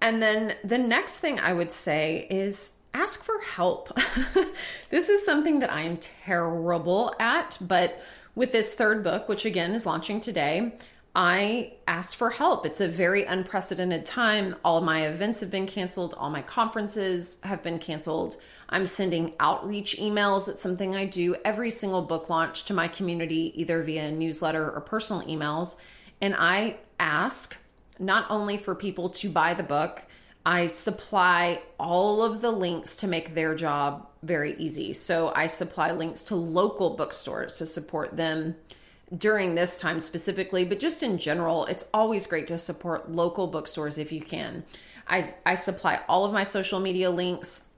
And 0.00 0.22
then 0.22 0.54
the 0.64 0.78
next 0.78 1.18
thing 1.18 1.38
I 1.38 1.52
would 1.52 1.70
say 1.70 2.26
is 2.30 2.72
ask 2.94 3.22
for 3.22 3.40
help. 3.42 3.92
this 4.90 5.08
is 5.08 5.24
something 5.24 5.60
that 5.60 5.72
I 5.72 5.82
am 5.82 5.98
terrible 5.98 7.14
at, 7.18 7.58
but 7.60 8.00
with 8.34 8.52
this 8.52 8.74
third 8.74 9.04
book, 9.04 9.28
which 9.28 9.44
again 9.44 9.72
is 9.72 9.86
launching 9.86 10.20
today, 10.20 10.72
I 11.14 11.72
asked 11.88 12.14
for 12.14 12.30
help. 12.30 12.64
It's 12.64 12.80
a 12.80 12.86
very 12.86 13.24
unprecedented 13.24 14.06
time. 14.06 14.54
All 14.64 14.80
my 14.80 15.06
events 15.06 15.40
have 15.40 15.50
been 15.50 15.66
canceled, 15.66 16.14
all 16.16 16.30
my 16.30 16.42
conferences 16.42 17.38
have 17.42 17.64
been 17.64 17.80
canceled. 17.80 18.36
I'm 18.68 18.86
sending 18.86 19.34
outreach 19.40 19.96
emails. 19.98 20.48
It's 20.48 20.60
something 20.60 20.94
I 20.94 21.06
do 21.06 21.34
every 21.44 21.72
single 21.72 22.02
book 22.02 22.30
launch 22.30 22.64
to 22.66 22.74
my 22.74 22.86
community, 22.86 23.52
either 23.60 23.82
via 23.82 24.12
newsletter 24.12 24.70
or 24.70 24.80
personal 24.80 25.22
emails. 25.22 25.74
And 26.20 26.36
I 26.38 26.76
ask 27.00 27.56
not 27.98 28.26
only 28.30 28.56
for 28.56 28.76
people 28.76 29.10
to 29.10 29.28
buy 29.28 29.54
the 29.54 29.64
book, 29.64 30.04
I 30.46 30.68
supply 30.68 31.60
all 31.78 32.22
of 32.22 32.40
the 32.40 32.50
links 32.50 32.94
to 32.96 33.08
make 33.08 33.34
their 33.34 33.54
job 33.56 34.06
very 34.22 34.54
easy. 34.58 34.92
So 34.92 35.32
I 35.34 35.48
supply 35.48 35.90
links 35.90 36.24
to 36.24 36.36
local 36.36 36.90
bookstores 36.90 37.58
to 37.58 37.66
support 37.66 38.16
them 38.16 38.54
during 39.16 39.54
this 39.54 39.78
time 39.78 40.00
specifically, 40.00 40.64
but 40.64 40.78
just 40.78 41.02
in 41.02 41.18
general, 41.18 41.66
it's 41.66 41.88
always 41.92 42.26
great 42.26 42.46
to 42.48 42.58
support 42.58 43.10
local 43.10 43.46
bookstores 43.46 43.98
if 43.98 44.12
you 44.12 44.20
can. 44.20 44.64
I, 45.08 45.34
I 45.44 45.56
supply 45.56 46.00
all 46.08 46.24
of 46.24 46.32
my 46.32 46.44
social 46.44 46.78
media 46.78 47.10
links. 47.10 47.68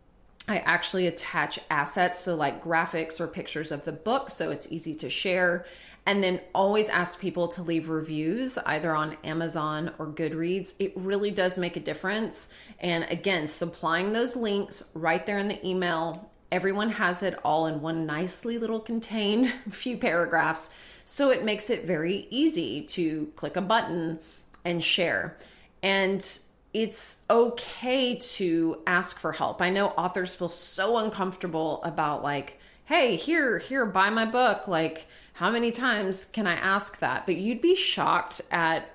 I 0.48 0.58
actually 0.58 1.06
attach 1.06 1.58
assets, 1.70 2.20
so 2.20 2.34
like 2.34 2.62
graphics 2.62 3.20
or 3.20 3.26
pictures 3.26 3.72
of 3.72 3.84
the 3.84 3.92
book, 3.92 4.30
so 4.30 4.50
it's 4.50 4.70
easy 4.70 4.94
to 4.96 5.08
share. 5.08 5.64
And 6.04 6.22
then 6.22 6.40
always 6.52 6.88
ask 6.88 7.20
people 7.20 7.46
to 7.48 7.62
leave 7.62 7.88
reviews 7.88 8.58
either 8.58 8.92
on 8.92 9.16
Amazon 9.22 9.92
or 9.98 10.08
Goodreads. 10.08 10.74
It 10.80 10.92
really 10.96 11.30
does 11.30 11.58
make 11.58 11.76
a 11.76 11.80
difference. 11.80 12.52
And 12.80 13.04
again, 13.04 13.46
supplying 13.46 14.12
those 14.12 14.34
links 14.34 14.82
right 14.94 15.24
there 15.24 15.38
in 15.38 15.46
the 15.46 15.64
email 15.64 16.31
everyone 16.52 16.90
has 16.90 17.22
it 17.22 17.38
all 17.44 17.66
in 17.66 17.80
one 17.80 18.06
nicely 18.06 18.58
little 18.58 18.78
contained 18.78 19.52
few 19.70 19.96
paragraphs. 19.96 20.70
So 21.04 21.30
it 21.30 21.44
makes 21.44 21.70
it 21.70 21.86
very 21.86 22.28
easy 22.30 22.82
to 22.82 23.32
click 23.34 23.56
a 23.56 23.62
button 23.62 24.20
and 24.64 24.84
share. 24.84 25.36
And 25.82 26.24
it's 26.72 27.22
okay 27.28 28.16
to 28.16 28.82
ask 28.86 29.18
for 29.18 29.32
help. 29.32 29.60
I 29.60 29.70
know 29.70 29.88
authors 29.88 30.34
feel 30.34 30.48
so 30.48 30.98
uncomfortable 30.98 31.82
about 31.82 32.22
like, 32.22 32.60
hey, 32.84 33.16
here, 33.16 33.58
here, 33.58 33.86
buy 33.86 34.10
my 34.10 34.26
book. 34.26 34.68
Like, 34.68 35.06
how 35.34 35.50
many 35.50 35.72
times 35.72 36.24
can 36.26 36.46
I 36.46 36.54
ask 36.54 36.98
that? 36.98 37.26
But 37.26 37.36
you'd 37.36 37.62
be 37.62 37.74
shocked 37.74 38.42
at 38.50 38.90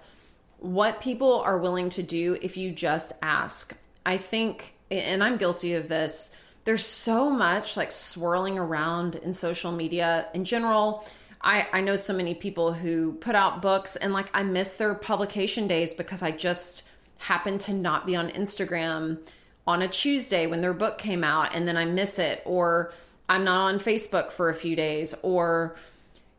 what 0.59 1.01
people 1.01 1.41
are 1.41 1.57
willing 1.57 1.89
to 1.89 2.03
do 2.03 2.37
if 2.41 2.55
you 2.55 2.71
just 2.71 3.13
ask. 3.21 3.75
I 4.05 4.17
think, 4.17 4.75
and 4.89 5.23
I'm 5.23 5.37
guilty 5.37 5.73
of 5.73 5.87
this, 5.87 6.31
there's 6.67 6.86
so 6.86 7.30
much 7.30 7.77
like 7.77 7.93
swirling 7.93 8.60
around 8.60 9.15
in 9.15 9.32
social 9.32 9.71
media 9.71 10.27
in 10.34 10.43
general. 10.43 11.08
I, 11.41 11.65
I 11.71 11.80
know 11.80 11.95
so 11.95 12.12
many 12.12 12.36
people 12.36 12.73
who 12.73 13.13
put 13.13 13.36
out 13.36 13.62
books 13.62 13.95
and 13.95 14.12
like 14.12 14.30
I 14.34 14.43
miss 14.43 14.73
their 14.73 14.93
publication 14.93 15.69
days 15.69 15.93
because 15.93 16.21
I 16.21 16.32
just 16.32 16.84
happen 17.19 17.58
to 17.60 17.73
not 17.73 18.06
be 18.06 18.17
on 18.17 18.27
Instagram 18.32 19.17
on 19.65 19.82
a 19.82 19.88
Tuesday 19.88 20.45
when 20.45 20.60
their 20.60 20.73
book 20.73 20.97
came 20.97 21.23
out 21.23 21.56
and 21.56 21.65
then 21.65 21.77
I 21.77 21.86
miss 21.86 22.19
it 22.19 22.41
or 22.43 22.93
I'm 23.30 23.45
not 23.45 23.73
on 23.73 23.80
Facebook 23.80 24.32
for 24.32 24.49
a 24.49 24.53
few 24.53 24.75
days 24.75 25.15
or 25.23 25.77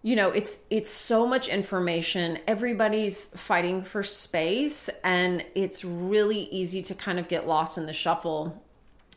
you 0.02 0.14
know 0.14 0.28
it's 0.30 0.58
it's 0.68 0.90
so 0.90 1.26
much 1.26 1.48
information 1.48 2.38
everybody's 2.46 3.28
fighting 3.28 3.82
for 3.82 4.02
space 4.02 4.90
and 5.02 5.42
it's 5.54 5.86
really 5.86 6.40
easy 6.50 6.82
to 6.82 6.94
kind 6.94 7.18
of 7.18 7.28
get 7.28 7.48
lost 7.48 7.78
in 7.78 7.86
the 7.86 7.94
shuffle 7.94 8.62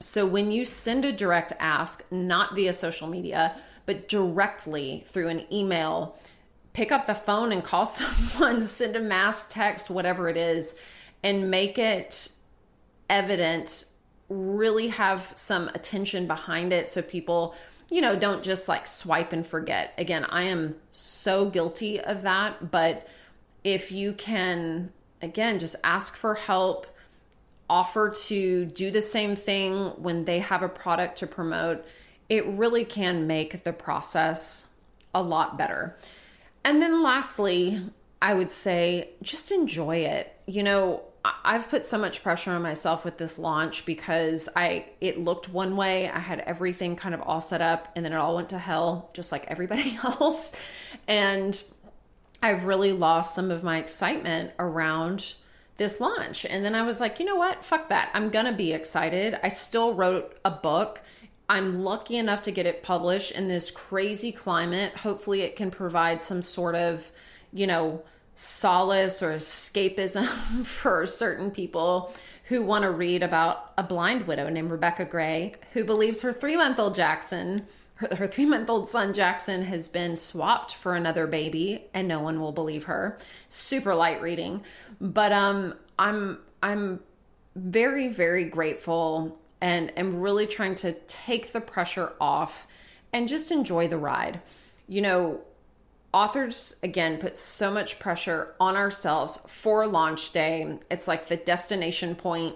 so 0.01 0.25
when 0.25 0.51
you 0.51 0.65
send 0.65 1.05
a 1.05 1.11
direct 1.11 1.53
ask 1.59 2.05
not 2.11 2.55
via 2.55 2.73
social 2.73 3.07
media 3.07 3.55
but 3.85 4.07
directly 4.07 5.03
through 5.07 5.27
an 5.27 5.45
email 5.51 6.17
pick 6.73 6.91
up 6.91 7.07
the 7.07 7.15
phone 7.15 7.51
and 7.51 7.63
call 7.63 7.85
someone 7.85 8.61
send 8.61 8.95
a 8.95 8.99
mass 8.99 9.47
text 9.47 9.89
whatever 9.89 10.29
it 10.29 10.37
is 10.37 10.75
and 11.23 11.51
make 11.51 11.77
it 11.77 12.29
evident 13.09 13.85
really 14.29 14.87
have 14.87 15.31
some 15.35 15.67
attention 15.69 16.25
behind 16.25 16.71
it 16.71 16.87
so 16.87 17.01
people 17.01 17.53
you 17.91 17.99
know, 17.99 18.15
don't 18.15 18.41
just 18.41 18.69
like 18.69 18.87
swipe 18.87 19.33
and 19.33 19.45
forget. 19.45 19.93
Again, 19.97 20.25
I 20.29 20.43
am 20.43 20.75
so 20.89 21.47
guilty 21.47 21.99
of 21.99 22.21
that. 22.21 22.71
But 22.71 23.05
if 23.65 23.91
you 23.91 24.13
can, 24.13 24.93
again, 25.21 25.59
just 25.59 25.75
ask 25.83 26.15
for 26.15 26.35
help, 26.35 26.87
offer 27.71 28.09
to 28.09 28.65
do 28.65 28.91
the 28.91 29.01
same 29.01 29.33
thing 29.33 29.85
when 29.91 30.25
they 30.25 30.39
have 30.39 30.61
a 30.61 30.67
product 30.67 31.19
to 31.19 31.25
promote, 31.25 31.85
it 32.27 32.45
really 32.45 32.83
can 32.83 33.27
make 33.27 33.63
the 33.63 33.71
process 33.71 34.67
a 35.15 35.21
lot 35.21 35.57
better. 35.57 35.97
And 36.65 36.81
then 36.81 37.01
lastly, 37.01 37.79
I 38.21 38.33
would 38.33 38.51
say 38.51 39.11
just 39.21 39.51
enjoy 39.51 39.99
it. 39.99 40.35
You 40.47 40.63
know, 40.63 41.03
I've 41.23 41.69
put 41.69 41.85
so 41.85 41.97
much 41.97 42.23
pressure 42.23 42.51
on 42.51 42.61
myself 42.61 43.05
with 43.05 43.17
this 43.17 43.39
launch 43.39 43.85
because 43.85 44.49
I 44.53 44.87
it 44.99 45.17
looked 45.17 45.47
one 45.47 45.77
way. 45.77 46.09
I 46.09 46.19
had 46.19 46.41
everything 46.41 46.97
kind 46.97 47.15
of 47.15 47.21
all 47.21 47.39
set 47.39 47.61
up 47.61 47.89
and 47.95 48.03
then 48.03 48.11
it 48.11 48.17
all 48.17 48.35
went 48.35 48.49
to 48.49 48.57
hell 48.57 49.11
just 49.13 49.31
like 49.31 49.45
everybody 49.47 49.97
else. 50.03 50.51
And 51.07 51.61
I've 52.43 52.65
really 52.65 52.91
lost 52.91 53.33
some 53.33 53.49
of 53.49 53.63
my 53.63 53.77
excitement 53.77 54.51
around 54.59 55.35
this 55.77 55.99
launch. 55.99 56.45
And 56.45 56.63
then 56.63 56.75
I 56.75 56.83
was 56.83 56.99
like, 56.99 57.19
you 57.19 57.25
know 57.25 57.35
what? 57.35 57.65
Fuck 57.65 57.89
that. 57.89 58.11
I'm 58.13 58.29
going 58.29 58.45
to 58.45 58.53
be 58.53 58.73
excited. 58.73 59.39
I 59.43 59.49
still 59.49 59.93
wrote 59.93 60.37
a 60.45 60.51
book. 60.51 61.01
I'm 61.49 61.83
lucky 61.83 62.17
enough 62.17 62.43
to 62.43 62.51
get 62.51 62.65
it 62.65 62.83
published 62.83 63.31
in 63.31 63.47
this 63.47 63.71
crazy 63.71 64.31
climate. 64.31 64.97
Hopefully 64.97 65.41
it 65.41 65.55
can 65.55 65.71
provide 65.71 66.21
some 66.21 66.41
sort 66.41 66.75
of, 66.75 67.11
you 67.51 67.67
know, 67.67 68.03
solace 68.35 69.21
or 69.21 69.33
escapism 69.33 70.25
for 70.65 71.05
certain 71.05 71.51
people 71.51 72.13
who 72.45 72.61
want 72.61 72.83
to 72.83 72.91
read 72.91 73.23
about 73.23 73.71
a 73.77 73.83
blind 73.83 74.27
widow 74.27 74.49
named 74.49 74.71
Rebecca 74.71 75.05
Gray 75.05 75.55
who 75.73 75.83
believes 75.83 76.21
her 76.21 76.33
three 76.33 76.57
month 76.57 76.79
old 76.79 76.95
Jackson, 76.95 77.65
her, 78.01 78.15
her 78.15 78.27
three 78.27 78.45
month 78.45 78.69
old 78.69 78.87
son 78.87 79.13
Jackson, 79.13 79.65
has 79.65 79.87
been 79.87 80.17
swapped 80.17 80.73
for 80.73 80.95
another 80.95 81.27
baby 81.27 81.85
and 81.93 82.07
no 82.07 82.19
one 82.19 82.41
will 82.41 82.51
believe 82.51 82.85
her. 82.85 83.17
Super 83.47 83.95
light 83.95 84.21
reading. 84.21 84.63
But 84.99 85.31
um 85.31 85.75
I'm 85.97 86.39
I'm 86.63 87.01
very, 87.55 88.07
very 88.07 88.45
grateful 88.45 89.37
and 89.59 89.91
am 89.97 90.19
really 90.19 90.47
trying 90.47 90.75
to 90.75 90.93
take 90.93 91.51
the 91.51 91.61
pressure 91.61 92.13
off 92.19 92.65
and 93.13 93.27
just 93.27 93.51
enjoy 93.51 93.87
the 93.87 93.97
ride. 93.97 94.41
You 94.87 95.01
know, 95.01 95.41
authors 96.13 96.79
again 96.83 97.17
put 97.17 97.37
so 97.37 97.71
much 97.71 97.99
pressure 97.99 98.53
on 98.59 98.75
ourselves 98.75 99.39
for 99.47 99.87
launch 99.87 100.33
day 100.33 100.77
it's 100.89 101.07
like 101.07 101.29
the 101.29 101.37
destination 101.37 102.15
point 102.15 102.53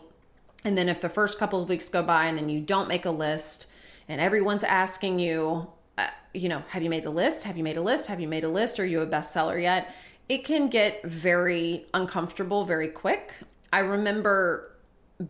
and 0.65 0.77
then 0.77 0.89
if 0.89 0.99
the 0.99 1.08
first 1.08 1.39
couple 1.39 1.62
of 1.62 1.69
weeks 1.69 1.88
go 1.88 2.03
by 2.03 2.25
and 2.25 2.38
then 2.38 2.49
you 2.49 2.60
don't 2.60 2.89
make 2.89 3.05
a 3.05 3.12
list 3.12 3.67
and 4.08 4.22
everyone's 4.22 4.63
asking 4.63 5.20
you 5.20 5.68
uh, 5.98 6.08
you 6.34 6.50
know 6.50 6.63
have 6.70 6.84
you 6.84 6.89
made 6.89 7.04
the 7.04 7.10
list 7.10 7.44
have 7.46 7.58
you 7.58 7.63
made 7.63 7.78
a 7.78 7.82
list 7.82 8.08
have 8.08 8.20
you 8.20 8.28
made 8.28 8.44
a 8.44 8.50
list 8.50 8.80
are 8.80 8.86
you 8.86 9.02
a 9.02 9.08
bestseller 9.08 9.62
yet 9.62 9.94
it 10.28 10.44
can 10.44 10.68
get 10.68 11.04
very 11.04 11.86
uncomfortable 11.94 12.65
very 12.65 12.89
quick 12.89 13.34
i 13.72 13.80
remember 13.80 14.72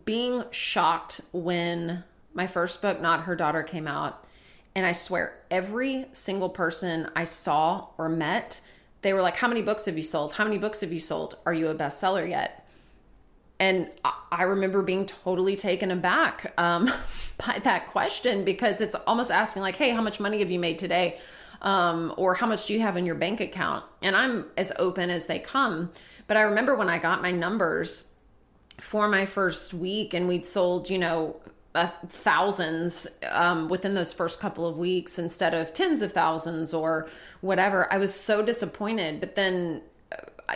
being 0.04 0.42
shocked 0.50 1.20
when 1.32 2.02
my 2.34 2.46
first 2.46 2.82
book 2.82 3.00
not 3.00 3.22
her 3.22 3.36
daughter 3.36 3.62
came 3.62 3.86
out 3.86 4.26
and 4.76 4.84
I 4.84 4.92
swear, 4.92 5.38
every 5.50 6.04
single 6.12 6.50
person 6.50 7.08
I 7.16 7.24
saw 7.24 7.86
or 7.96 8.10
met, 8.10 8.60
they 9.00 9.14
were 9.14 9.22
like, 9.22 9.36
How 9.36 9.48
many 9.48 9.62
books 9.62 9.86
have 9.86 9.96
you 9.96 10.02
sold? 10.02 10.34
How 10.34 10.44
many 10.44 10.58
books 10.58 10.80
have 10.82 10.92
you 10.92 11.00
sold? 11.00 11.38
Are 11.46 11.54
you 11.54 11.68
a 11.68 11.74
bestseller 11.74 12.28
yet? 12.28 12.65
And 13.58 13.90
I 14.30 14.42
remember 14.42 14.82
being 14.82 15.06
totally 15.06 15.56
taken 15.56 15.90
aback 15.90 16.52
um, 16.58 16.86
by 17.46 17.58
that 17.64 17.88
question 17.88 18.44
because 18.44 18.80
it's 18.80 18.94
almost 19.06 19.30
asking, 19.30 19.62
like, 19.62 19.76
Hey, 19.76 19.90
how 19.90 20.02
much 20.02 20.20
money 20.20 20.40
have 20.40 20.50
you 20.50 20.58
made 20.58 20.78
today? 20.78 21.18
Um, 21.62 22.12
or 22.18 22.34
how 22.34 22.46
much 22.46 22.66
do 22.66 22.74
you 22.74 22.80
have 22.80 22.96
in 22.96 23.06
your 23.06 23.14
bank 23.14 23.40
account? 23.40 23.84
And 24.02 24.14
I'm 24.14 24.46
as 24.58 24.72
open 24.78 25.08
as 25.08 25.26
they 25.26 25.38
come. 25.38 25.90
But 26.26 26.36
I 26.36 26.42
remember 26.42 26.74
when 26.74 26.90
I 26.90 26.98
got 26.98 27.22
my 27.22 27.30
numbers 27.30 28.10
for 28.78 29.08
my 29.08 29.24
first 29.24 29.72
week 29.72 30.12
and 30.12 30.28
we'd 30.28 30.44
sold, 30.44 30.90
you 30.90 30.98
know, 30.98 31.40
uh, 31.74 31.90
thousands 32.08 33.06
um, 33.30 33.68
within 33.68 33.94
those 33.94 34.12
first 34.12 34.40
couple 34.40 34.66
of 34.66 34.78
weeks 34.78 35.18
instead 35.18 35.54
of 35.54 35.72
tens 35.72 36.02
of 36.02 36.12
thousands 36.12 36.72
or 36.72 37.08
whatever. 37.42 37.92
I 37.92 37.98
was 37.98 38.14
so 38.14 38.42
disappointed. 38.42 39.20
But 39.20 39.34
then, 39.34 39.82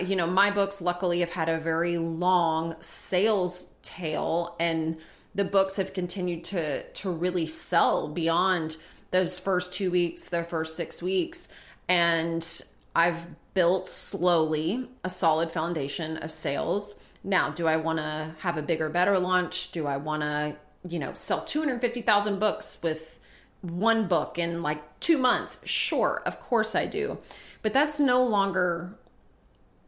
you 0.04 0.16
know, 0.16 0.26
my 0.26 0.50
books 0.50 0.80
luckily 0.80 1.20
have 1.20 1.30
had 1.30 1.48
a 1.48 1.58
very 1.58 1.98
long 1.98 2.76
sales 2.80 3.70
tail, 3.82 4.56
and 4.60 4.98
the 5.34 5.44
books 5.44 5.76
have 5.76 5.92
continued 5.92 6.44
to 6.44 6.84
to 6.84 7.10
really 7.10 7.46
sell 7.46 8.08
beyond 8.08 8.76
those 9.10 9.38
first 9.38 9.72
two 9.72 9.90
weeks, 9.90 10.26
their 10.28 10.44
first 10.44 10.76
six 10.76 11.02
weeks, 11.02 11.48
and 11.88 12.62
I've 12.94 13.26
built 13.54 13.88
slowly 13.88 14.88
a 15.02 15.10
solid 15.10 15.50
foundation 15.50 16.16
of 16.18 16.30
sales. 16.30 16.98
Now, 17.22 17.50
do 17.50 17.66
I 17.66 17.76
want 17.76 17.98
to 17.98 18.34
have 18.38 18.56
a 18.56 18.62
bigger, 18.62 18.88
better 18.88 19.18
launch? 19.18 19.72
Do 19.72 19.86
I 19.86 19.96
want 19.96 20.22
to 20.22 20.56
you 20.88 20.98
know, 20.98 21.12
sell 21.14 21.42
250,000 21.42 22.38
books 22.38 22.78
with 22.82 23.18
one 23.60 24.06
book 24.06 24.38
in 24.38 24.62
like 24.62 25.00
two 25.00 25.18
months. 25.18 25.58
Sure, 25.64 26.22
of 26.24 26.40
course 26.40 26.74
I 26.74 26.86
do. 26.86 27.18
But 27.62 27.72
that's 27.72 28.00
no 28.00 28.22
longer 28.22 28.94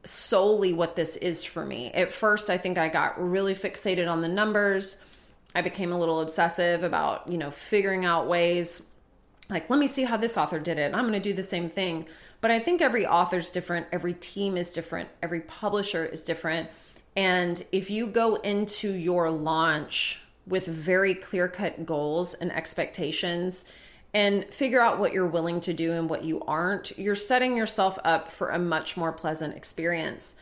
solely 0.04 0.72
what 0.72 0.96
this 0.96 1.16
is 1.16 1.44
for 1.44 1.64
me. 1.64 1.90
At 1.92 2.12
first, 2.12 2.50
I 2.50 2.58
think 2.58 2.78
I 2.78 2.88
got 2.88 3.22
really 3.22 3.54
fixated 3.54 4.10
on 4.10 4.20
the 4.20 4.28
numbers. 4.28 5.02
I 5.54 5.62
became 5.62 5.92
a 5.92 5.98
little 5.98 6.20
obsessive 6.20 6.82
about, 6.82 7.28
you 7.28 7.38
know, 7.38 7.50
figuring 7.50 8.04
out 8.04 8.26
ways 8.26 8.86
like, 9.52 9.68
let 9.68 9.78
me 9.78 9.86
see 9.86 10.04
how 10.04 10.16
this 10.16 10.36
author 10.36 10.58
did 10.58 10.78
it. 10.78 10.94
I'm 10.94 11.02
going 11.02 11.12
to 11.12 11.20
do 11.20 11.34
the 11.34 11.42
same 11.42 11.68
thing. 11.68 12.06
But 12.40 12.50
I 12.50 12.58
think 12.58 12.80
every 12.80 13.06
author's 13.06 13.50
different, 13.50 13.86
every 13.92 14.14
team 14.14 14.56
is 14.56 14.72
different, 14.72 15.10
every 15.22 15.40
publisher 15.40 16.04
is 16.04 16.24
different. 16.24 16.70
And 17.14 17.62
if 17.70 17.90
you 17.90 18.06
go 18.06 18.36
into 18.36 18.92
your 18.92 19.30
launch 19.30 20.22
with 20.46 20.66
very 20.66 21.14
clear 21.14 21.46
cut 21.46 21.86
goals 21.86 22.34
and 22.34 22.50
expectations 22.50 23.64
and 24.14 24.44
figure 24.46 24.80
out 24.80 24.98
what 24.98 25.12
you're 25.12 25.26
willing 25.26 25.60
to 25.62 25.72
do 25.72 25.92
and 25.92 26.08
what 26.08 26.24
you 26.24 26.42
aren't, 26.42 26.98
you're 26.98 27.14
setting 27.14 27.56
yourself 27.56 27.98
up 28.04 28.30
for 28.30 28.50
a 28.50 28.58
much 28.58 28.96
more 28.96 29.12
pleasant 29.12 29.56
experience. 29.56 30.34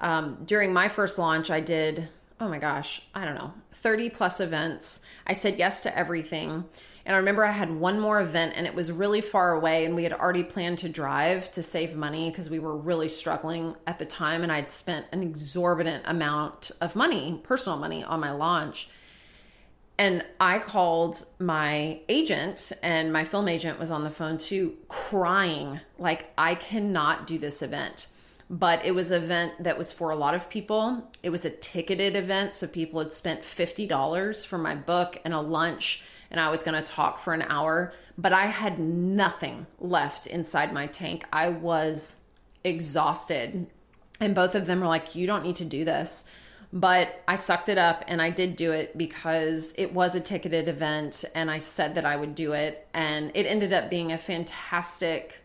Um, 0.00 0.38
during 0.44 0.72
my 0.72 0.88
first 0.88 1.18
launch, 1.18 1.50
I 1.50 1.60
did, 1.60 2.08
oh 2.40 2.48
my 2.48 2.58
gosh, 2.58 3.02
I 3.14 3.24
don't 3.24 3.34
know, 3.34 3.52
30 3.74 4.10
plus 4.10 4.40
events. 4.40 5.02
I 5.26 5.34
said 5.34 5.58
yes 5.58 5.82
to 5.82 5.96
everything. 5.96 6.64
And 7.04 7.14
I 7.14 7.18
remember 7.18 7.44
I 7.44 7.52
had 7.52 7.70
one 7.70 8.00
more 8.00 8.20
event 8.20 8.52
and 8.54 8.66
it 8.66 8.74
was 8.74 8.92
really 8.92 9.22
far 9.22 9.52
away, 9.52 9.86
and 9.86 9.94
we 9.94 10.04
had 10.04 10.12
already 10.12 10.44
planned 10.44 10.78
to 10.78 10.90
drive 10.90 11.50
to 11.52 11.62
save 11.62 11.96
money 11.96 12.30
because 12.30 12.50
we 12.50 12.58
were 12.58 12.76
really 12.76 13.08
struggling 13.08 13.76
at 13.86 13.98
the 13.98 14.04
time. 14.04 14.42
And 14.42 14.52
I'd 14.52 14.68
spent 14.68 15.06
an 15.12 15.22
exorbitant 15.22 16.04
amount 16.06 16.70
of 16.80 16.94
money, 16.94 17.40
personal 17.42 17.78
money, 17.78 18.04
on 18.04 18.20
my 18.20 18.30
launch 18.30 18.88
and 19.98 20.24
I 20.38 20.60
called 20.60 21.26
my 21.40 22.00
agent, 22.08 22.72
and 22.84 23.12
my 23.12 23.24
film 23.24 23.48
agent 23.48 23.80
was 23.80 23.90
on 23.90 24.04
the 24.04 24.10
phone 24.10 24.38
too, 24.38 24.76
crying, 24.86 25.80
like, 25.98 26.32
I 26.38 26.54
cannot 26.54 27.26
do 27.26 27.36
this 27.36 27.62
event. 27.62 28.06
But 28.48 28.84
it 28.84 28.94
was 28.94 29.10
an 29.10 29.24
event 29.24 29.64
that 29.64 29.76
was 29.76 29.92
for 29.92 30.10
a 30.10 30.16
lot 30.16 30.34
of 30.34 30.48
people. 30.48 31.10
It 31.22 31.30
was 31.30 31.44
a 31.44 31.50
ticketed 31.50 32.14
event, 32.14 32.54
so 32.54 32.68
people 32.68 33.00
had 33.00 33.12
spent 33.12 33.42
$50 33.42 34.46
for 34.46 34.56
my 34.56 34.76
book 34.76 35.20
and 35.24 35.34
a 35.34 35.40
lunch, 35.40 36.04
and 36.30 36.40
I 36.40 36.48
was 36.48 36.62
going 36.62 36.80
to 36.80 36.92
talk 36.92 37.18
for 37.18 37.34
an 37.34 37.42
hour. 37.42 37.92
But 38.16 38.32
I 38.32 38.46
had 38.46 38.78
nothing 38.78 39.66
left 39.80 40.28
inside 40.28 40.72
my 40.72 40.86
tank. 40.86 41.24
I 41.32 41.48
was 41.48 42.22
exhausted. 42.62 43.66
And 44.20 44.34
both 44.34 44.54
of 44.54 44.66
them 44.66 44.80
were 44.80 44.86
like, 44.86 45.14
You 45.14 45.26
don't 45.26 45.44
need 45.44 45.56
to 45.56 45.64
do 45.64 45.84
this 45.84 46.24
but 46.72 47.22
I 47.26 47.36
sucked 47.36 47.68
it 47.68 47.78
up 47.78 48.04
and 48.08 48.20
I 48.20 48.30
did 48.30 48.56
do 48.56 48.72
it 48.72 48.96
because 48.98 49.74
it 49.78 49.94
was 49.94 50.14
a 50.14 50.20
ticketed 50.20 50.68
event 50.68 51.24
and 51.34 51.50
I 51.50 51.60
said 51.60 51.94
that 51.94 52.04
I 52.04 52.16
would 52.16 52.34
do 52.34 52.52
it. 52.52 52.86
And 52.92 53.30
it 53.34 53.46
ended 53.46 53.72
up 53.72 53.88
being 53.88 54.12
a 54.12 54.18
fantastic 54.18 55.42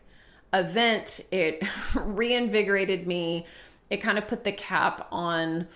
event. 0.52 1.20
It 1.30 1.66
reinvigorated 1.94 3.06
me. 3.06 3.46
It 3.88 3.98
kind 3.98 4.18
of 4.18 4.28
put 4.28 4.44
the 4.44 4.52
cap 4.52 5.08
on 5.10 5.66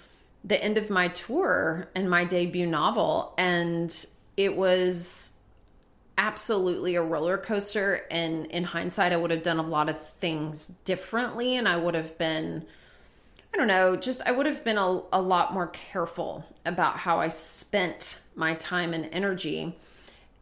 the 0.44 0.62
end 0.62 0.76
of 0.76 0.90
my 0.90 1.08
tour 1.08 1.88
and 1.94 2.10
my 2.10 2.24
debut 2.24 2.66
novel. 2.66 3.34
And 3.38 4.06
it 4.36 4.54
was 4.54 5.38
absolutely 6.18 6.94
a 6.94 7.02
roller 7.02 7.38
coaster. 7.38 8.02
And 8.10 8.46
in 8.46 8.64
hindsight, 8.64 9.14
I 9.14 9.16
would 9.16 9.30
have 9.30 9.42
done 9.42 9.58
a 9.58 9.62
lot 9.62 9.88
of 9.88 10.06
things 10.14 10.66
differently 10.84 11.56
and 11.56 11.66
I 11.66 11.76
would 11.76 11.94
have 11.94 12.18
been 12.18 12.66
I 13.52 13.56
don't 13.56 13.66
know, 13.66 13.96
just 13.96 14.22
I 14.26 14.32
would 14.32 14.46
have 14.46 14.62
been 14.62 14.78
a, 14.78 15.02
a 15.12 15.20
lot 15.20 15.52
more 15.52 15.68
careful 15.68 16.44
about 16.66 16.98
how 16.98 17.18
I 17.18 17.28
spent 17.28 18.20
my 18.34 18.54
time 18.54 18.92
and 18.92 19.08
energy. 19.12 19.76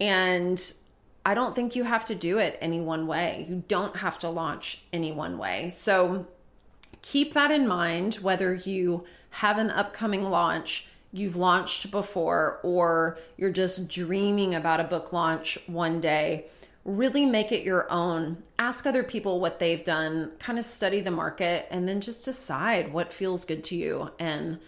And 0.01 0.61
I 1.25 1.35
don't 1.35 1.55
think 1.55 1.75
you 1.75 1.85
have 1.85 2.05
to 2.07 2.14
do 2.14 2.38
it 2.38 2.59
any 2.61 2.81
one 2.81 3.07
way. 3.07 3.47
You 3.49 3.64
don't 3.69 3.97
have 3.97 4.19
to 4.21 4.29
launch 4.29 4.83
any 4.92 5.12
one 5.12 5.38
way. 5.38 5.71
So 5.71 6.27
keep 7.03 7.33
that 7.35 7.51
in 7.51 7.66
mind, 7.66 8.16
whether 8.16 8.55
you 8.55 9.05
have 9.31 9.59
an 9.59 9.71
upcoming 9.71 10.25
launch 10.25 10.88
you've 11.12 11.37
launched 11.37 11.90
before 11.90 12.61
or 12.62 13.19
you're 13.37 13.51
just 13.51 13.88
dreaming 13.88 14.55
about 14.55 14.81
a 14.81 14.85
book 14.85 15.12
launch 15.12 15.59
one 15.66 16.01
day 16.01 16.47
really 16.87 17.27
make 17.27 17.51
it 17.51 17.64
your 17.64 17.90
own. 17.90 18.38
Ask 18.61 18.87
other 18.87 19.03
people 19.03 19.40
what 19.40 19.59
they've 19.59 19.83
done, 19.83 20.31
kind 20.38 20.57
of 20.59 20.64
study 20.64 21.01
the 21.01 21.11
market, 21.11 21.66
and 21.70 21.87
then 21.87 22.01
just 22.01 22.25
decide 22.25 22.92
what 22.92 23.12
feels 23.12 23.44
good 23.44 23.64
to 23.64 23.77
you 23.77 24.11
and 24.20 24.61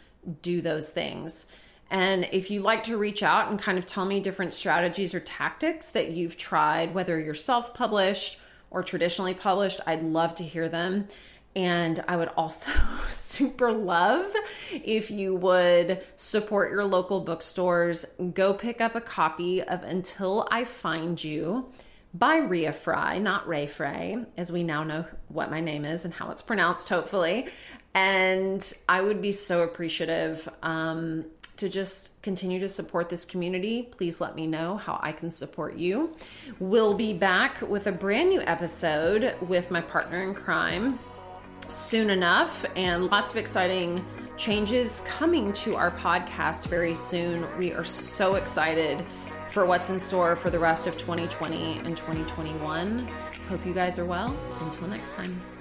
do 0.42 0.60
those 0.60 0.90
things. 0.90 1.46
And 1.90 2.28
if 2.32 2.50
you 2.50 2.60
like 2.60 2.82
to 2.84 2.98
reach 2.98 3.22
out 3.22 3.48
and 3.48 3.58
kind 3.58 3.78
of 3.78 3.86
tell 3.86 4.04
me 4.04 4.18
different 4.18 4.52
strategies 4.52 5.14
or 5.14 5.20
tactics 5.20 5.90
that 5.90 6.10
you've 6.10 6.36
tried, 6.36 6.92
whether 6.92 7.18
you're 7.20 7.34
self 7.34 7.72
published 7.72 8.40
or 8.70 8.82
traditionally 8.82 9.32
published, 9.32 9.80
I'd 9.86 10.02
love 10.02 10.34
to 10.34 10.44
hear 10.44 10.68
them. 10.68 11.06
And 11.54 12.04
I 12.08 12.16
would 12.16 12.30
also 12.36 12.70
super 13.10 13.72
love 13.72 14.30
if 14.72 15.10
you 15.10 15.36
would 15.36 16.02
support 16.16 16.72
your 16.72 16.84
local 16.84 17.20
bookstores. 17.20 18.06
Go 18.34 18.54
pick 18.54 18.80
up 18.80 18.96
a 18.96 19.00
copy 19.00 19.62
of 19.62 19.84
Until 19.84 20.48
I 20.50 20.64
Find 20.64 21.22
You 21.22 21.70
by 22.18 22.38
Ria 22.38 22.72
Fry, 22.72 23.18
not 23.18 23.46
Ray 23.46 23.66
Frey, 23.66 24.18
as 24.36 24.50
we 24.50 24.64
now 24.64 24.82
know 24.82 25.04
what 25.28 25.50
my 25.50 25.60
name 25.60 25.84
is 25.84 26.04
and 26.04 26.12
how 26.12 26.30
it's 26.30 26.42
pronounced, 26.42 26.88
hopefully. 26.88 27.46
And 27.94 28.72
I 28.88 29.02
would 29.02 29.22
be 29.22 29.32
so 29.32 29.62
appreciative 29.62 30.48
um, 30.62 31.26
to 31.58 31.68
just 31.68 32.20
continue 32.22 32.58
to 32.60 32.68
support 32.68 33.08
this 33.08 33.24
community. 33.24 33.82
Please 33.82 34.20
let 34.20 34.34
me 34.34 34.46
know 34.46 34.76
how 34.76 34.98
I 35.02 35.12
can 35.12 35.30
support 35.30 35.76
you. 35.76 36.16
We'll 36.58 36.94
be 36.94 37.12
back 37.12 37.62
with 37.62 37.86
a 37.86 37.92
brand 37.92 38.30
new 38.30 38.40
episode 38.40 39.36
with 39.42 39.70
my 39.70 39.80
partner 39.80 40.22
in 40.22 40.34
crime 40.34 40.98
soon 41.68 42.10
enough, 42.10 42.64
and 42.76 43.06
lots 43.06 43.32
of 43.32 43.38
exciting 43.38 44.04
changes 44.36 45.02
coming 45.06 45.52
to 45.52 45.74
our 45.74 45.90
podcast 45.92 46.66
very 46.68 46.94
soon. 46.94 47.46
We 47.58 47.72
are 47.72 47.84
so 47.84 48.36
excited 48.36 49.04
for 49.50 49.64
what's 49.64 49.90
in 49.90 49.98
store 49.98 50.36
for 50.36 50.50
the 50.50 50.58
rest 50.58 50.86
of 50.86 50.96
2020 50.96 51.78
and 51.78 51.96
2021. 51.96 53.08
Hope 53.48 53.64
you 53.66 53.72
guys 53.72 53.98
are 53.98 54.04
well. 54.04 54.36
Until 54.60 54.88
next 54.88 55.14
time. 55.14 55.57